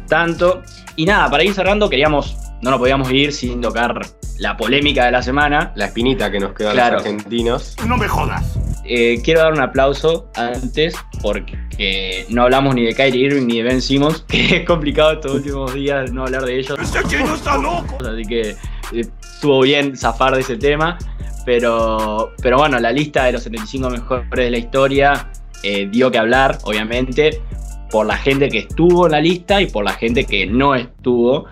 tanto. 0.07 0.63
Y 0.95 1.05
nada, 1.05 1.29
para 1.29 1.43
ir 1.43 1.53
cerrando 1.53 1.87
queríamos, 1.87 2.35
no 2.63 2.71
nos 2.71 2.79
podíamos 2.79 3.11
ir 3.11 3.31
sin 3.31 3.61
tocar 3.61 4.01
la 4.39 4.57
polémica 4.57 5.05
de 5.05 5.11
la 5.11 5.21
semana. 5.21 5.71
La 5.75 5.85
espinita 5.85 6.31
que 6.31 6.39
nos 6.39 6.53
quedó 6.53 6.71
a 6.71 6.73
los 6.73 6.83
argentinos. 6.83 7.75
No 7.85 7.95
me 7.95 8.07
jodas. 8.07 8.57
Eh, 8.85 9.21
quiero 9.23 9.41
dar 9.41 9.53
un 9.53 9.61
aplauso 9.61 10.31
antes 10.33 10.95
porque 11.21 12.25
no 12.29 12.41
hablamos 12.41 12.73
ni 12.73 12.85
de 12.85 12.95
Kyrie 12.95 13.27
Irving 13.27 13.45
ni 13.45 13.57
de 13.57 13.63
Ben 13.63 13.79
Simmons, 13.79 14.21
que 14.27 14.55
es 14.57 14.65
complicado 14.65 15.11
estos 15.11 15.35
últimos 15.35 15.75
días 15.75 16.11
no 16.11 16.23
hablar 16.23 16.43
de 16.43 16.57
ellos. 16.57 16.75
Ese 16.81 17.03
chino 17.07 17.35
está 17.35 17.55
loco. 17.55 17.99
Así 18.03 18.23
que 18.23 18.49
eh, 18.93 19.05
estuvo 19.21 19.61
bien 19.61 19.95
zafar 19.95 20.33
de 20.33 20.41
ese 20.41 20.57
tema. 20.57 20.97
Pero, 21.45 22.33
pero 22.41 22.57
bueno, 22.57 22.79
la 22.79 22.91
lista 22.91 23.25
de 23.25 23.33
los 23.33 23.43
75 23.43 23.91
mejores 23.91 24.27
de 24.31 24.49
la 24.49 24.57
historia 24.57 25.29
eh, 25.63 25.87
dio 25.91 26.11
que 26.11 26.17
hablar, 26.17 26.57
obviamente, 26.63 27.41
por 27.89 28.05
la 28.05 28.17
gente 28.17 28.49
que 28.49 28.59
estuvo 28.59 29.05
en 29.05 29.11
la 29.13 29.21
lista 29.21 29.61
y 29.61 29.67
por 29.67 29.83
la 29.83 29.93
gente 29.93 30.25
que 30.25 30.45
no 30.45 30.75
estuvo. 30.75 31.45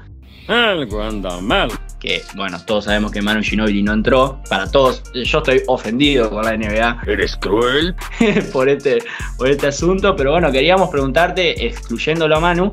Algo 0.48 1.02
anda 1.02 1.40
mal. 1.42 1.70
Que 2.00 2.22
bueno, 2.36 2.58
todos 2.66 2.86
sabemos 2.86 3.12
que 3.12 3.22
Manu 3.22 3.44
Ginobili 3.44 3.84
no 3.84 3.92
entró. 3.94 4.42
Para 4.50 4.72
todos, 4.72 5.04
yo 5.14 5.40
estoy 5.40 5.62
ofendido 5.68 6.30
con 6.30 6.44
la 6.46 6.56
NBA 6.56 7.02
Eres 7.06 7.36
cruel. 7.36 7.94
por 8.54 8.70
este, 8.70 9.00
por 9.38 9.50
este 9.50 9.68
asunto. 9.68 10.16
Pero 10.16 10.32
bueno, 10.32 10.50
queríamos 10.52 10.90
preguntarte, 10.90 11.68
excluyéndolo 11.68 12.38
a 12.38 12.40
Manu, 12.40 12.72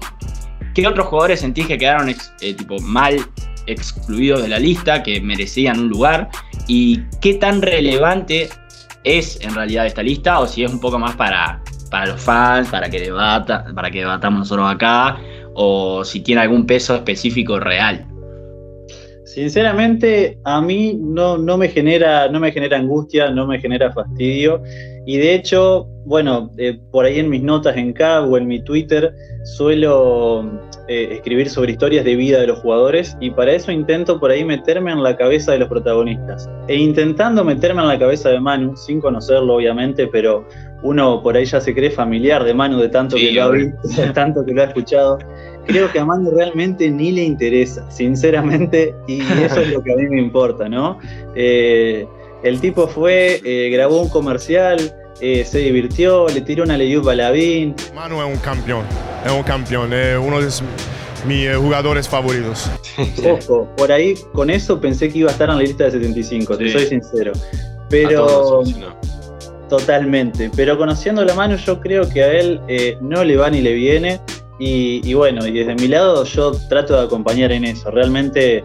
¿qué 0.74 0.86
otros 0.86 1.08
jugadores 1.08 1.40
sentís 1.40 1.66
que 1.66 1.76
quedaron 1.76 2.08
ex- 2.08 2.32
eh, 2.40 2.54
tipo 2.54 2.78
mal 2.78 3.16
excluidos 3.66 4.42
de 4.42 4.48
la 4.48 4.60
lista, 4.60 5.02
que 5.02 5.20
merecían 5.20 5.80
un 5.80 5.88
lugar? 5.88 6.28
¿Y 6.68 7.00
qué 7.20 7.34
tan 7.34 7.62
relevante 7.62 8.48
es 9.06 9.40
en 9.40 9.54
realidad 9.54 9.86
esta 9.86 10.02
lista? 10.02 10.40
O 10.40 10.46
si 10.46 10.64
es 10.64 10.72
un 10.72 10.80
poco 10.80 10.98
más 10.98 11.16
para, 11.16 11.62
para 11.90 12.06
los 12.06 12.20
fans, 12.20 12.68
para 12.68 12.90
que, 12.90 13.00
debata, 13.00 13.64
para 13.74 13.90
que 13.90 14.00
debatamos 14.00 14.40
nosotros 14.40 14.68
acá, 14.68 15.18
o 15.54 16.04
si 16.04 16.20
tiene 16.20 16.42
algún 16.42 16.66
peso 16.66 16.96
específico 16.96 17.58
real. 17.58 18.04
Sinceramente, 19.24 20.38
a 20.44 20.60
mí 20.60 20.98
no, 20.98 21.38
no, 21.38 21.56
me 21.56 21.68
genera, 21.68 22.28
no 22.28 22.40
me 22.40 22.52
genera 22.52 22.78
angustia, 22.78 23.30
no 23.30 23.46
me 23.46 23.60
genera 23.60 23.92
fastidio. 23.92 24.62
Y 25.06 25.18
de 25.18 25.34
hecho, 25.34 25.86
bueno, 26.04 26.50
eh, 26.58 26.78
por 26.90 27.04
ahí 27.04 27.20
en 27.20 27.30
mis 27.30 27.42
notas 27.42 27.76
en 27.76 27.92
CAB 27.92 28.30
o 28.30 28.36
en 28.36 28.48
mi 28.48 28.60
Twitter 28.60 29.14
suelo 29.44 30.44
eh, 30.88 31.08
escribir 31.12 31.48
sobre 31.48 31.72
historias 31.72 32.04
de 32.04 32.16
vida 32.16 32.40
de 32.40 32.48
los 32.48 32.58
jugadores 32.58 33.16
y 33.20 33.30
para 33.30 33.52
eso 33.52 33.70
intento 33.70 34.18
por 34.18 34.32
ahí 34.32 34.44
meterme 34.44 34.90
en 34.90 35.04
la 35.04 35.16
cabeza 35.16 35.52
de 35.52 35.60
los 35.60 35.68
protagonistas. 35.68 36.50
E 36.66 36.74
intentando 36.74 37.44
meterme 37.44 37.82
en 37.82 37.88
la 37.88 37.98
cabeza 37.98 38.30
de 38.30 38.40
Manu, 38.40 38.76
sin 38.76 39.00
conocerlo 39.00 39.54
obviamente, 39.54 40.08
pero 40.08 40.44
uno 40.82 41.22
por 41.22 41.36
ahí 41.36 41.44
ya 41.44 41.60
se 41.60 41.72
cree 41.72 41.90
familiar 41.90 42.42
de 42.42 42.52
Manu 42.52 42.78
de 42.78 42.88
tanto 42.88 43.16
Sí, 43.16 43.28
que 43.28 43.32
lo 43.34 43.42
ha 43.44 43.50
visto, 43.50 43.88
de 43.96 44.10
tanto 44.10 44.44
que 44.44 44.54
lo 44.54 44.62
ha 44.62 44.64
escuchado. 44.66 45.18
Creo 45.66 45.90
que 45.90 46.00
a 46.00 46.04
Manu 46.04 46.32
realmente 46.32 46.90
ni 46.90 47.12
le 47.12 47.22
interesa, 47.22 47.88
sinceramente, 47.90 48.92
y 49.06 49.20
eso 49.20 49.60
es 49.60 49.72
lo 49.72 49.82
que 49.82 49.92
a 49.92 49.96
mí 49.96 50.08
me 50.08 50.20
importa, 50.20 50.68
¿no? 50.68 50.98
Eh, 51.34 52.06
el 52.46 52.60
tipo 52.60 52.86
fue, 52.86 53.40
eh, 53.44 53.70
grabó 53.70 54.00
un 54.00 54.08
comercial, 54.08 54.78
eh, 55.20 55.44
se 55.44 55.58
divirtió, 55.58 56.28
le 56.28 56.40
tiró 56.42 56.64
una 56.64 56.76
Leyup 56.76 57.08
a 57.08 57.14
Lavín, 57.14 57.74
Manu 57.94 58.22
es 58.22 58.34
un 58.34 58.40
campeón, 58.40 58.84
es 59.24 59.32
un 59.32 59.42
campeón, 59.42 59.92
es 59.92 60.18
uno 60.18 60.40
de 60.40 60.48
mis 61.26 61.46
eh, 61.46 61.54
jugadores 61.56 62.08
favoritos. 62.08 62.70
Ojo, 63.28 63.68
por 63.76 63.90
ahí 63.90 64.14
con 64.32 64.50
eso 64.50 64.80
pensé 64.80 65.08
que 65.08 65.18
iba 65.18 65.30
a 65.30 65.32
estar 65.32 65.50
en 65.50 65.56
la 65.56 65.62
lista 65.62 65.84
de 65.84 65.92
75, 65.92 66.56
te 66.56 66.72
soy 66.72 66.86
sincero. 66.86 67.32
Pero 67.88 68.62
totalmente. 69.68 70.50
Pero 70.54 70.78
conociendo 70.78 71.24
la 71.24 71.34
mano, 71.34 71.56
yo 71.56 71.80
creo 71.80 72.08
que 72.08 72.22
a 72.22 72.32
él 72.32 72.60
eh, 72.68 72.96
no 73.00 73.24
le 73.24 73.36
va 73.36 73.50
ni 73.50 73.60
le 73.60 73.72
viene. 73.72 74.20
Y, 74.58 75.00
y 75.04 75.14
bueno, 75.14 75.46
y 75.46 75.52
desde 75.52 75.74
mi 75.74 75.88
lado 75.88 76.24
yo 76.24 76.52
trato 76.68 76.96
de 76.96 77.04
acompañar 77.04 77.52
en 77.52 77.64
eso. 77.64 77.90
Realmente 77.90 78.64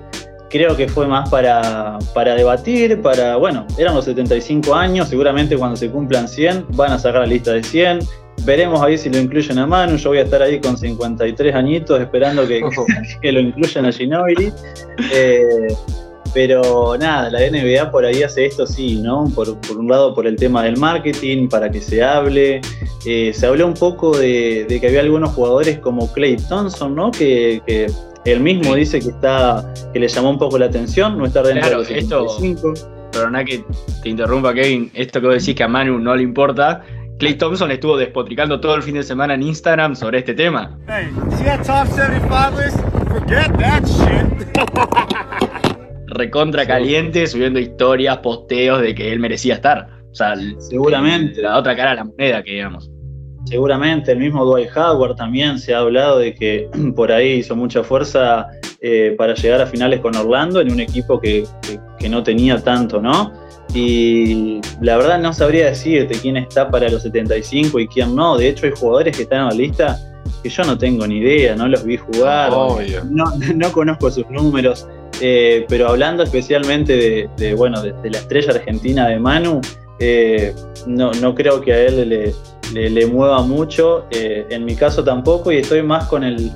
creo 0.51 0.75
que 0.75 0.87
fue 0.87 1.07
más 1.07 1.29
para, 1.29 1.97
para 2.13 2.35
debatir, 2.35 3.01
para, 3.01 3.37
bueno, 3.37 3.65
eran 3.77 3.95
los 3.95 4.05
75 4.05 4.75
años, 4.75 5.07
seguramente 5.07 5.57
cuando 5.57 5.77
se 5.77 5.89
cumplan 5.89 6.27
100 6.27 6.67
van 6.73 6.91
a 6.91 6.99
sacar 6.99 7.21
la 7.21 7.27
lista 7.27 7.53
de 7.53 7.63
100. 7.63 7.99
Veremos 8.43 8.81
ahí 8.81 8.97
si 8.97 9.09
lo 9.09 9.19
incluyen 9.19 9.59
a 9.59 9.67
Manu. 9.67 9.97
Yo 9.97 10.09
voy 10.09 10.17
a 10.19 10.23
estar 10.23 10.41
ahí 10.41 10.59
con 10.59 10.77
53 10.77 11.55
añitos 11.55 12.01
esperando 12.01 12.47
que, 12.47 12.61
que 13.21 13.31
lo 13.31 13.39
incluyan 13.39 13.85
a 13.85 13.91
Ginobili. 13.91 14.51
Eh, 15.13 15.67
pero 16.33 16.97
nada, 16.97 17.29
la 17.29 17.39
NBA 17.39 17.91
por 17.91 18.05
ahí 18.05 18.23
hace 18.23 18.45
esto 18.45 18.65
sí, 18.65 18.95
¿no? 19.01 19.25
Por, 19.35 19.59
por 19.59 19.77
un 19.77 19.87
lado 19.87 20.15
por 20.15 20.25
el 20.25 20.37
tema 20.37 20.63
del 20.63 20.77
marketing, 20.77 21.49
para 21.49 21.69
que 21.69 21.81
se 21.81 22.01
hable. 22.01 22.61
Eh, 23.05 23.31
se 23.33 23.45
habló 23.45 23.67
un 23.67 23.73
poco 23.73 24.17
de, 24.17 24.65
de 24.67 24.79
que 24.79 24.87
había 24.87 25.01
algunos 25.01 25.31
jugadores 25.31 25.79
como 25.79 26.11
Clay 26.13 26.37
Thompson, 26.37 26.95
¿no? 26.95 27.11
Que, 27.11 27.61
que 27.67 27.87
él 28.25 28.39
mismo 28.39 28.73
Sí. 28.73 28.79
dice 28.79 28.99
que 28.99 29.09
está 29.09 29.73
que 29.93 29.99
le 29.99 30.07
llamó 30.07 30.29
un 30.29 30.37
poco 30.39 30.57
la 30.57 30.65
atención, 30.67 31.17
no 31.17 31.25
está 31.25 31.41
dentro 31.43 31.61
Claro, 31.61 31.83
de 31.83 31.89
los 31.95 32.03
esto- 32.03 32.29
75. 32.29 32.73
Perdona 33.11 33.43
que 33.43 33.63
te 34.03 34.09
interrumpa, 34.09 34.53
Kevin. 34.53 34.89
Esto 34.93 35.19
que 35.19 35.27
vos 35.27 35.35
decís 35.35 35.53
que 35.55 35.63
a 35.63 35.67
Manu 35.67 35.99
no 35.99 36.15
le 36.15 36.23
importa. 36.23 36.81
Clay 37.19 37.33
Thompson 37.35 37.69
estuvo 37.69 37.97
despotricando 37.97 38.59
todo 38.61 38.73
el 38.75 38.83
fin 38.83 38.95
de 38.95 39.03
semana 39.03 39.33
en 39.35 39.43
Instagram 39.43 39.95
sobre 39.95 40.19
este 40.19 40.33
tema. 40.33 40.79
Hey, 40.87 41.09
see 41.37 41.43
that 41.45 41.59
top 41.65 41.87
75 41.93 42.51
list? 42.61 42.77
Forget 43.09 43.51
that 43.59 43.83
shit. 43.85 44.47
Recontra 46.07 46.65
caliente, 46.65 47.25
subiendo 47.27 47.59
historias, 47.59 48.17
posteos 48.19 48.81
de 48.81 48.93
que 48.95 49.11
él 49.11 49.19
merecía 49.19 49.55
estar. 49.55 49.87
O 50.11 50.15
sea, 50.15 50.35
Seguramente. 50.59 51.41
la 51.41 51.57
otra 51.57 51.75
cara 51.75 51.91
de 51.91 51.95
la 51.97 52.03
moneda, 52.05 52.43
que 52.43 52.51
digamos. 52.51 52.89
Seguramente, 53.51 54.13
el 54.13 54.19
mismo 54.19 54.45
Dwight 54.45 54.69
Howard 54.77 55.15
también 55.17 55.59
se 55.59 55.73
ha 55.75 55.79
hablado 55.79 56.19
de 56.19 56.33
que 56.33 56.69
por 56.95 57.11
ahí 57.11 57.33
hizo 57.33 57.53
mucha 57.53 57.83
fuerza 57.83 58.47
eh, 58.79 59.13
para 59.17 59.35
llegar 59.35 59.59
a 59.61 59.67
finales 59.67 59.99
con 59.99 60.15
Orlando 60.15 60.61
en 60.61 60.71
un 60.71 60.79
equipo 60.79 61.19
que, 61.19 61.43
que- 61.61 61.77
que 61.99 62.07
no 62.09 62.23
tenía 62.23 62.57
tanto, 62.63 63.01
¿no? 63.01 63.31
Y 63.75 64.59
la 64.81 64.95
verdad 64.97 65.19
no 65.19 65.33
sabría 65.33 65.65
decirte 65.67 66.17
quién 66.21 66.37
está 66.37 66.69
para 66.69 66.87
los 66.89 67.01
75 67.03 67.79
y 67.79 67.87
quién 67.89 68.15
no. 68.15 68.37
De 68.37 68.47
hecho, 68.49 68.65
hay 68.67 68.71
jugadores 68.75 69.15
que 69.17 69.23
están 69.23 69.41
en 69.41 69.47
la 69.49 69.53
lista 69.53 69.99
que 70.41 70.49
yo 70.49 70.63
no 70.63 70.77
tengo 70.77 71.05
ni 71.05 71.17
idea, 71.17 71.55
no 71.55 71.67
los 71.67 71.83
vi 71.83 71.97
jugar, 71.97 72.51
Obvio. 72.53 73.03
no, 73.09 73.25
no 73.55 73.71
conozco 73.73 74.09
sus 74.11 74.27
números. 74.29 74.87
eh, 75.19 75.65
pero 75.67 75.89
hablando 75.89 76.23
especialmente 76.23 76.95
de, 76.95 77.29
de, 77.37 77.53
bueno, 77.53 77.81
de, 77.81 77.91
de 78.01 78.09
la 78.11 78.17
estrella 78.19 78.51
argentina 78.53 79.07
de 79.09 79.19
Manu, 79.19 79.59
eh, 79.99 80.53
no, 80.87 81.11
no 81.21 81.35
creo 81.35 81.61
que 81.61 81.73
a 81.73 81.81
él 81.85 82.09
le, 82.09 82.33
le, 82.73 82.89
le 82.89 83.05
mueva 83.05 83.41
mucho, 83.41 84.05
eh, 84.11 84.45
en 84.49 84.65
mi 84.65 84.75
caso 84.75 85.03
tampoco, 85.03 85.51
y 85.51 85.57
estoy 85.57 85.81
más 85.83 86.07
con 86.07 86.23
el, 86.23 86.51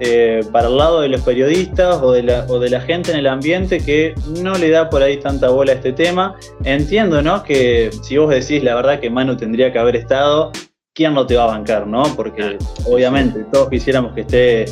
eh, 0.00 0.40
para 0.50 0.66
el 0.66 0.76
lado 0.76 1.00
de 1.00 1.08
los 1.08 1.20
periodistas 1.20 2.02
o 2.02 2.10
de, 2.10 2.24
la, 2.24 2.44
o 2.48 2.58
de 2.58 2.70
la 2.70 2.80
gente 2.80 3.12
en 3.12 3.18
el 3.18 3.26
ambiente 3.28 3.78
que 3.78 4.14
no 4.42 4.54
le 4.54 4.70
da 4.70 4.90
por 4.90 5.00
ahí 5.00 5.18
tanta 5.18 5.48
bola 5.48 5.72
a 5.72 5.74
este 5.76 5.92
tema. 5.92 6.34
Entiendo, 6.64 7.22
¿no? 7.22 7.44
Que 7.44 7.90
si 8.02 8.18
vos 8.18 8.30
decís 8.30 8.64
la 8.64 8.74
verdad 8.74 8.98
que 8.98 9.10
Manu 9.10 9.36
tendría 9.36 9.72
que 9.72 9.78
haber 9.78 9.94
estado, 9.94 10.50
¿quién 10.92 11.14
no 11.14 11.24
te 11.24 11.36
va 11.36 11.44
a 11.44 11.46
bancar, 11.46 11.86
no? 11.86 12.02
Porque 12.16 12.58
obviamente 12.84 13.44
todos 13.52 13.70
quisiéramos 13.70 14.12
que 14.14 14.22
esté 14.22 14.64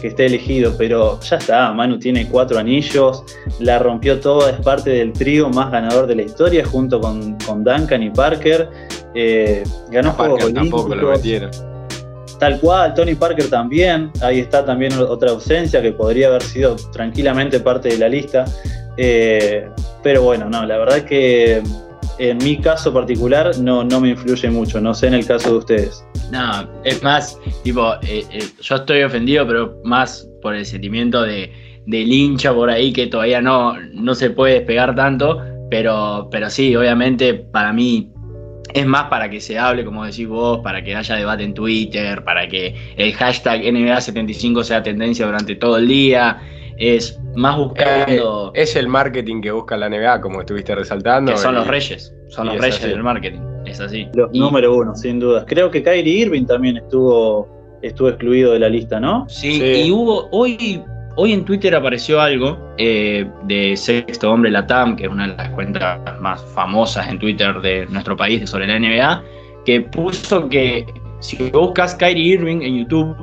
que 0.00 0.08
esté 0.08 0.26
elegido, 0.26 0.74
pero 0.76 1.18
ya 1.20 1.36
está, 1.36 1.72
Manu 1.72 1.98
tiene 1.98 2.28
cuatro 2.28 2.58
anillos, 2.58 3.24
la 3.60 3.78
rompió 3.78 4.20
toda, 4.20 4.50
es 4.50 4.60
parte 4.60 4.90
del 4.90 5.12
trío 5.12 5.48
más 5.50 5.70
ganador 5.70 6.06
de 6.06 6.16
la 6.16 6.22
historia, 6.22 6.64
junto 6.64 7.00
con, 7.00 7.36
con 7.38 7.64
Duncan 7.64 8.02
y 8.02 8.10
Parker. 8.10 8.68
Eh, 9.14 9.64
ganó 9.90 10.12
Juegos 10.12 10.38
Parker 10.38 10.54
tampoco 10.54 10.94
lo 10.94 11.10
metieron. 11.10 11.50
Tal 12.38 12.60
cual, 12.60 12.94
Tony 12.94 13.14
Parker 13.16 13.50
también. 13.50 14.12
Ahí 14.22 14.38
está 14.38 14.64
también 14.64 14.92
otra 14.92 15.30
ausencia 15.30 15.82
que 15.82 15.92
podría 15.92 16.28
haber 16.28 16.42
sido 16.42 16.76
tranquilamente 16.92 17.58
parte 17.58 17.88
de 17.88 17.98
la 17.98 18.08
lista. 18.08 18.44
Eh, 18.96 19.68
pero 20.02 20.22
bueno, 20.22 20.48
no, 20.48 20.64
la 20.64 20.78
verdad 20.78 21.02
que 21.02 21.62
en 22.18 22.38
mi 22.38 22.56
caso 22.58 22.92
particular 22.92 23.56
no, 23.58 23.84
no 23.84 24.00
me 24.00 24.10
influye 24.10 24.50
mucho, 24.50 24.80
no 24.80 24.94
sé 24.94 25.08
en 25.08 25.14
el 25.14 25.26
caso 25.26 25.52
de 25.52 25.58
ustedes. 25.58 26.04
No, 26.30 26.68
es 26.84 27.02
más, 27.02 27.38
tipo, 27.62 27.94
eh, 28.02 28.24
eh, 28.32 28.44
yo 28.60 28.76
estoy 28.76 29.02
ofendido, 29.02 29.46
pero 29.46 29.80
más 29.84 30.28
por 30.42 30.54
el 30.54 30.66
sentimiento 30.66 31.22
de, 31.22 31.52
del 31.86 32.12
hincha 32.12 32.52
por 32.52 32.70
ahí 32.70 32.92
que 32.92 33.06
todavía 33.06 33.40
no, 33.40 33.78
no 33.92 34.14
se 34.14 34.30
puede 34.30 34.54
despegar 34.54 34.94
tanto, 34.94 35.40
pero, 35.70 36.28
pero 36.30 36.50
sí, 36.50 36.74
obviamente 36.76 37.34
para 37.34 37.72
mí 37.72 38.12
es 38.74 38.86
más 38.86 39.04
para 39.04 39.30
que 39.30 39.40
se 39.40 39.58
hable, 39.58 39.84
como 39.84 40.04
decís 40.04 40.28
vos, 40.28 40.60
para 40.62 40.82
que 40.82 40.94
haya 40.94 41.16
debate 41.16 41.44
en 41.44 41.54
Twitter, 41.54 42.22
para 42.24 42.46
que 42.48 42.74
el 42.96 43.14
hashtag 43.14 43.62
NBA75 43.62 44.62
sea 44.62 44.82
tendencia 44.82 45.26
durante 45.26 45.54
todo 45.54 45.78
el 45.78 45.88
día. 45.88 46.38
Es 46.76 47.18
más 47.38 47.56
buscando. 47.56 48.52
Eh, 48.54 48.62
es 48.62 48.76
el 48.76 48.88
marketing 48.88 49.40
que 49.40 49.50
busca 49.50 49.76
la 49.76 49.86
NBA, 49.88 50.20
como 50.20 50.40
estuviste 50.40 50.74
resaltando. 50.74 51.32
Que 51.32 51.38
son 51.38 51.54
y- 51.54 51.58
los 51.58 51.66
reyes, 51.66 52.14
son 52.28 52.46
los 52.46 52.56
es 52.56 52.60
reyes 52.60 52.78
así. 52.80 52.88
del 52.88 53.02
marketing. 53.02 53.40
Es 53.66 53.80
así. 53.80 54.08
Los 54.14 54.30
Y- 54.32 54.40
número 54.40 54.74
uno, 54.74 54.94
sin 54.94 55.18
duda. 55.20 55.44
Creo 55.46 55.70
que 55.70 55.82
Kyrie 55.82 56.22
Irving 56.22 56.46
también 56.46 56.76
estuvo, 56.78 57.48
estuvo 57.82 58.08
excluido 58.08 58.52
de 58.52 58.58
la 58.58 58.68
lista, 58.68 58.98
¿no? 59.00 59.26
Sí, 59.28 59.52
Sí. 59.60 59.82
y 59.86 59.90
hubo 59.90 60.28
hoy, 60.32 60.82
hoy 61.16 61.32
en 61.32 61.44
Twitter 61.44 61.74
apareció 61.74 62.20
algo 62.20 62.58
eh, 62.78 63.26
de 63.44 63.76
Sexto 63.76 64.30
Hombre 64.32 64.50
Latam, 64.50 64.96
que 64.96 65.04
es 65.04 65.10
una 65.10 65.28
de 65.28 65.36
las 65.36 65.50
cuentas 65.50 66.00
más 66.20 66.42
famosas 66.54 67.08
en 67.08 67.18
Twitter 67.18 67.60
de 67.60 67.86
nuestro 67.86 68.16
país 68.16 68.48
sobre 68.48 68.66
la 68.66 68.76
NBA, 68.78 69.22
que 69.64 69.80
puso 69.82 70.48
que 70.48 70.86
si 71.20 71.36
buscas 71.50 71.94
Kyrie 71.94 72.34
Irving 72.34 72.62
en 72.62 72.78
YouTube, 72.78 73.14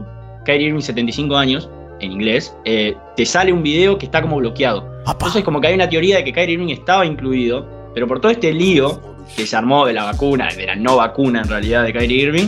Kyrie 0.46 0.68
Irving 0.68 0.82
75 0.82 1.36
años, 1.38 1.70
en 2.00 2.12
inglés, 2.12 2.56
eh, 2.66 2.96
te 3.16 3.26
sale 3.26 3.52
un 3.52 3.64
video 3.64 3.98
que 3.98 4.06
está 4.06 4.22
como 4.22 4.38
bloqueado. 4.38 4.90
Entonces 5.08 5.44
como 5.44 5.62
que 5.62 5.68
hay 5.68 5.76
una 5.76 5.90
teoría 5.90 6.18
de 6.18 6.24
que 6.24 6.34
Kyrie 6.34 6.54
Irving 6.54 6.70
estaba 6.70 7.06
incluido, 7.06 7.68
pero 7.94 8.08
por 8.08 8.20
todo 8.20 8.32
este 8.32 8.52
lío 8.54 9.02
que 9.36 9.46
se 9.46 9.56
armó 9.56 9.86
de 9.86 9.94
la 9.94 10.04
vacuna, 10.04 10.50
de 10.56 10.66
la 10.66 10.76
no 10.76 10.98
vacuna 10.98 11.42
en 11.42 11.50
realidad 11.50 11.84
de 11.84 11.94
Kyrie 11.94 12.24
Irving, 12.24 12.48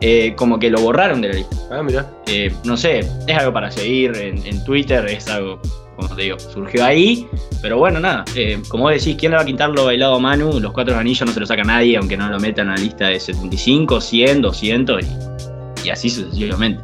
eh, 0.00 0.34
como 0.36 0.58
que 0.58 0.70
lo 0.70 0.80
borraron 0.80 1.20
de 1.20 1.28
la 1.28 1.34
lista. 1.34 1.56
Ah, 1.70 1.82
mirá. 1.82 2.06
Eh, 2.26 2.52
no 2.64 2.76
sé, 2.76 3.00
es 3.26 3.36
algo 3.36 3.52
para 3.52 3.70
seguir 3.70 4.16
en, 4.16 4.44
en 4.46 4.62
Twitter, 4.64 5.04
es 5.06 5.28
algo, 5.28 5.60
como 5.96 6.14
te 6.14 6.22
digo, 6.22 6.38
surgió 6.38 6.84
ahí, 6.84 7.26
pero 7.62 7.78
bueno, 7.78 8.00
nada, 8.00 8.24
eh, 8.36 8.60
como 8.68 8.84
vos 8.84 8.92
decís, 8.92 9.16
¿quién 9.18 9.32
le 9.32 9.36
va 9.36 9.42
a 9.42 9.46
quitar 9.46 9.70
lo 9.70 9.86
bailado 9.86 10.16
a 10.16 10.18
Manu? 10.18 10.60
Los 10.60 10.72
cuatro 10.72 10.96
anillos 10.96 11.26
no 11.26 11.32
se 11.32 11.40
lo 11.40 11.46
saca 11.46 11.62
nadie, 11.62 11.96
aunque 11.96 12.16
no 12.16 12.28
lo 12.28 12.38
metan 12.38 12.68
a 12.68 12.74
la 12.74 12.80
lista 12.82 13.08
de 13.08 13.18
75, 13.18 14.00
100, 14.00 14.42
200 14.42 15.02
y, 15.02 15.86
y 15.86 15.90
así 15.90 16.10
sucesivamente. 16.10 16.82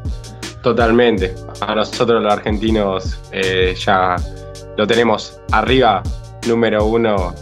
Totalmente. 0.62 1.35
A 1.61 1.75
nosotros 1.75 2.23
los 2.23 2.33
argentinos 2.33 3.18
eh, 3.33 3.75
ya 3.79 4.16
lo 4.77 4.87
tenemos 4.87 5.40
arriba, 5.53 6.03
número 6.46 6.85
uno, 6.85 7.35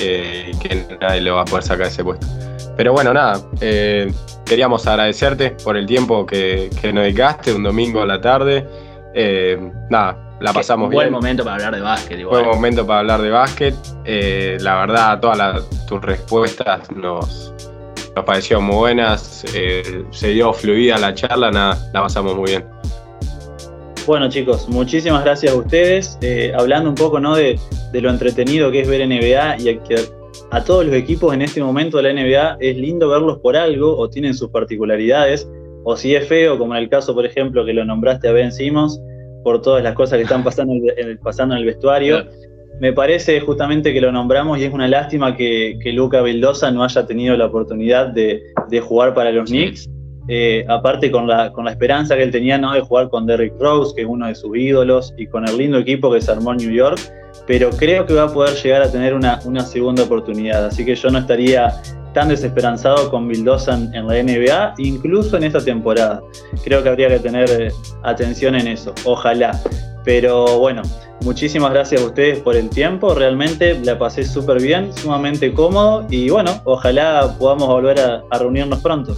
eh, 0.00 0.50
y 0.52 0.58
que 0.58 0.96
nadie 1.00 1.20
le 1.20 1.30
va 1.30 1.42
a 1.42 1.44
poder 1.44 1.62
sacar 1.64 1.86
ese 1.88 2.02
puesto. 2.02 2.26
Pero 2.76 2.92
bueno, 2.92 3.12
nada, 3.12 3.40
eh, 3.60 4.12
queríamos 4.44 4.86
agradecerte 4.86 5.50
por 5.62 5.76
el 5.76 5.86
tiempo 5.86 6.26
que, 6.26 6.70
que 6.80 6.92
nos 6.92 7.04
dedicaste, 7.04 7.52
un 7.54 7.62
domingo 7.62 8.00
a 8.02 8.06
la 8.06 8.20
tarde. 8.20 8.66
Eh, 9.14 9.70
nada, 9.90 10.16
la 10.40 10.52
pasamos 10.52 10.90
Buen 10.90 11.06
bien. 11.08 11.12
momento 11.12 11.44
para 11.44 11.56
hablar 11.56 11.74
de 11.76 11.80
básquet. 11.82 12.18
Igual. 12.18 12.44
momento 12.46 12.84
para 12.86 13.00
hablar 13.00 13.22
de 13.22 13.30
básquet. 13.30 13.74
La 14.60 14.74
verdad, 14.80 15.20
todas 15.20 15.38
las- 15.38 15.86
tus 15.86 16.00
respuestas 16.02 16.90
nos, 16.90 17.54
nos 18.14 18.24
parecieron 18.24 18.64
muy 18.64 18.76
buenas. 18.76 19.44
Eh, 19.54 20.04
se 20.10 20.28
dio 20.30 20.52
fluida 20.52 20.98
la 20.98 21.14
charla, 21.14 21.50
nada, 21.50 21.78
la 21.92 22.02
pasamos 22.02 22.34
muy 22.36 22.50
bien. 22.50 22.64
Bueno 24.06 24.28
chicos, 24.28 24.68
muchísimas 24.68 25.24
gracias 25.24 25.52
a 25.52 25.56
ustedes. 25.56 26.18
Eh, 26.20 26.52
hablando 26.56 26.90
un 26.90 26.94
poco 26.94 27.18
¿no? 27.20 27.36
de, 27.36 27.58
de 27.92 28.00
lo 28.00 28.10
entretenido 28.10 28.70
que 28.70 28.80
es 28.80 28.88
ver 28.88 29.06
NBA 29.08 29.60
y 29.60 29.68
a 29.70 29.82
que 29.82 29.96
a 30.50 30.62
todos 30.62 30.84
los 30.84 30.94
equipos 30.94 31.32
en 31.32 31.42
este 31.42 31.62
momento 31.62 31.96
de 31.96 32.02
la 32.02 32.12
NBA 32.22 32.58
es 32.60 32.76
lindo 32.76 33.08
verlos 33.08 33.38
por 33.38 33.56
algo 33.56 33.96
o 33.96 34.08
tienen 34.10 34.34
sus 34.34 34.50
particularidades. 34.50 35.48
O 35.84 35.96
si 35.96 36.14
es 36.14 36.26
feo, 36.28 36.58
como 36.58 36.74
en 36.74 36.82
el 36.82 36.88
caso, 36.88 37.14
por 37.14 37.26
ejemplo, 37.26 37.64
que 37.64 37.72
lo 37.74 37.84
nombraste 37.84 38.28
a 38.28 38.32
Ben 38.32 38.52
Simmons, 38.52 39.00
por 39.42 39.60
todas 39.60 39.82
las 39.82 39.94
cosas 39.94 40.16
que 40.16 40.22
están 40.22 40.42
pasando 40.42 40.72
en 40.74 40.84
el, 40.88 40.98
en 40.98 41.08
el- 41.10 41.18
pasando 41.18 41.54
en 41.54 41.60
el 41.60 41.66
vestuario. 41.66 42.24
Me 42.80 42.92
parece 42.92 43.40
justamente 43.40 43.92
que 43.92 44.00
lo 44.00 44.10
nombramos 44.10 44.58
y 44.58 44.64
es 44.64 44.72
una 44.72 44.88
lástima 44.88 45.36
que, 45.36 45.78
que 45.82 45.92
Luca 45.92 46.22
Vildosa 46.22 46.70
no 46.70 46.82
haya 46.84 47.06
tenido 47.06 47.36
la 47.36 47.46
oportunidad 47.46 48.08
de, 48.08 48.42
de 48.68 48.80
jugar 48.80 49.14
para 49.14 49.30
los 49.30 49.48
Knicks. 49.48 49.88
Eh, 50.26 50.64
aparte 50.68 51.10
con 51.10 51.26
la, 51.26 51.52
con 51.52 51.66
la 51.66 51.70
esperanza 51.70 52.16
que 52.16 52.22
él 52.22 52.30
tenía 52.30 52.56
¿no? 52.56 52.72
de 52.72 52.80
jugar 52.80 53.10
con 53.10 53.26
Derrick 53.26 53.52
Rose, 53.60 53.94
que 53.94 54.02
es 54.02 54.08
uno 54.08 54.26
de 54.26 54.34
sus 54.34 54.56
ídolos, 54.56 55.12
y 55.18 55.26
con 55.26 55.46
el 55.46 55.58
lindo 55.58 55.78
equipo 55.78 56.10
que 56.10 56.20
se 56.20 56.32
armó 56.32 56.52
en 56.52 56.58
New 56.58 56.72
York, 56.72 56.98
pero 57.46 57.68
creo 57.70 58.06
que 58.06 58.14
va 58.14 58.24
a 58.24 58.32
poder 58.32 58.54
llegar 58.56 58.82
a 58.82 58.90
tener 58.90 59.12
una, 59.12 59.38
una 59.44 59.60
segunda 59.60 60.04
oportunidad, 60.04 60.64
así 60.64 60.82
que 60.84 60.94
yo 60.94 61.10
no 61.10 61.18
estaría 61.18 61.74
tan 62.14 62.28
desesperanzado 62.28 63.10
con 63.10 63.28
Vildosa 63.28 63.74
en, 63.74 63.94
en 63.94 64.06
la 64.06 64.22
NBA, 64.22 64.74
incluso 64.78 65.36
en 65.36 65.44
esta 65.44 65.62
temporada. 65.62 66.22
Creo 66.64 66.82
que 66.82 66.88
habría 66.88 67.08
que 67.08 67.18
tener 67.18 67.50
eh, 67.50 67.72
atención 68.02 68.54
en 68.54 68.68
eso, 68.68 68.94
ojalá. 69.04 69.60
Pero 70.04 70.58
bueno, 70.58 70.82
muchísimas 71.22 71.72
gracias 71.72 72.02
a 72.02 72.04
ustedes 72.06 72.38
por 72.40 72.56
el 72.56 72.68
tiempo, 72.70 73.14
realmente 73.14 73.78
la 73.82 73.98
pasé 73.98 74.24
súper 74.24 74.60
bien, 74.62 74.92
sumamente 74.96 75.52
cómodo, 75.52 76.06
y 76.10 76.28
bueno, 76.30 76.60
ojalá 76.64 77.34
podamos 77.38 77.68
volver 77.68 77.98
a- 78.00 78.22
a 78.30 78.38
reunirnos 78.38 78.80
pronto. 78.80 79.16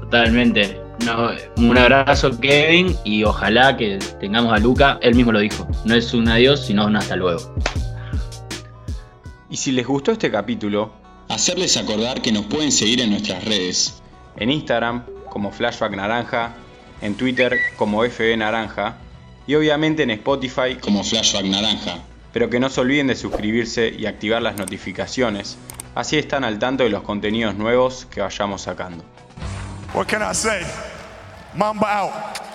Totalmente. 0.00 0.80
No, 1.06 1.28
un 1.58 1.78
abrazo, 1.78 2.30
Kevin, 2.40 2.96
y 3.04 3.22
ojalá 3.22 3.76
que 3.76 3.98
tengamos 4.18 4.52
a 4.52 4.58
Luca. 4.58 4.98
Él 5.02 5.14
mismo 5.14 5.30
lo 5.30 5.38
dijo. 5.38 5.66
No 5.84 5.94
es 5.94 6.12
un 6.12 6.26
adiós, 6.28 6.64
sino 6.66 6.86
un 6.86 6.96
hasta 6.96 7.14
luego. 7.14 7.54
Y 9.50 9.56
si 9.56 9.72
les 9.72 9.86
gustó 9.86 10.12
este 10.12 10.30
capítulo, 10.30 10.90
Hacerles 11.28 11.76
acordar 11.76 12.22
que 12.22 12.32
nos 12.32 12.46
pueden 12.46 12.72
seguir 12.72 13.00
en 13.00 13.10
nuestras 13.10 13.44
redes. 13.44 14.02
en 14.36 14.50
Instagram 14.50 15.04
como 15.30 15.50
Flashback 15.50 15.96
Naranja, 15.96 16.54
en 17.00 17.16
Twitter 17.16 17.58
como 17.76 18.04
FB 18.04 18.36
Naranja 18.36 18.96
y 19.46 19.54
obviamente 19.56 20.04
en 20.04 20.10
Spotify 20.10 20.76
como 20.80 21.02
Flashback 21.02 21.44
Naranja. 21.44 21.98
Pero 22.32 22.48
que 22.48 22.60
no 22.60 22.68
se 22.70 22.80
olviden 22.80 23.08
de 23.08 23.16
suscribirse 23.16 23.88
y 23.88 24.06
activar 24.06 24.42
las 24.42 24.56
notificaciones, 24.56 25.58
así 25.94 26.18
están 26.18 26.44
al 26.44 26.58
tanto 26.58 26.84
de 26.84 26.90
los 26.90 27.02
contenidos 27.02 27.56
nuevos 27.56 28.06
que 28.06 28.20
vayamos 28.20 28.62
sacando. 28.62 29.04
What 29.92 30.06
can 30.06 30.22
I 30.22 30.34
say? 30.34 30.62
Mamba 31.54 31.98
out. 31.98 32.47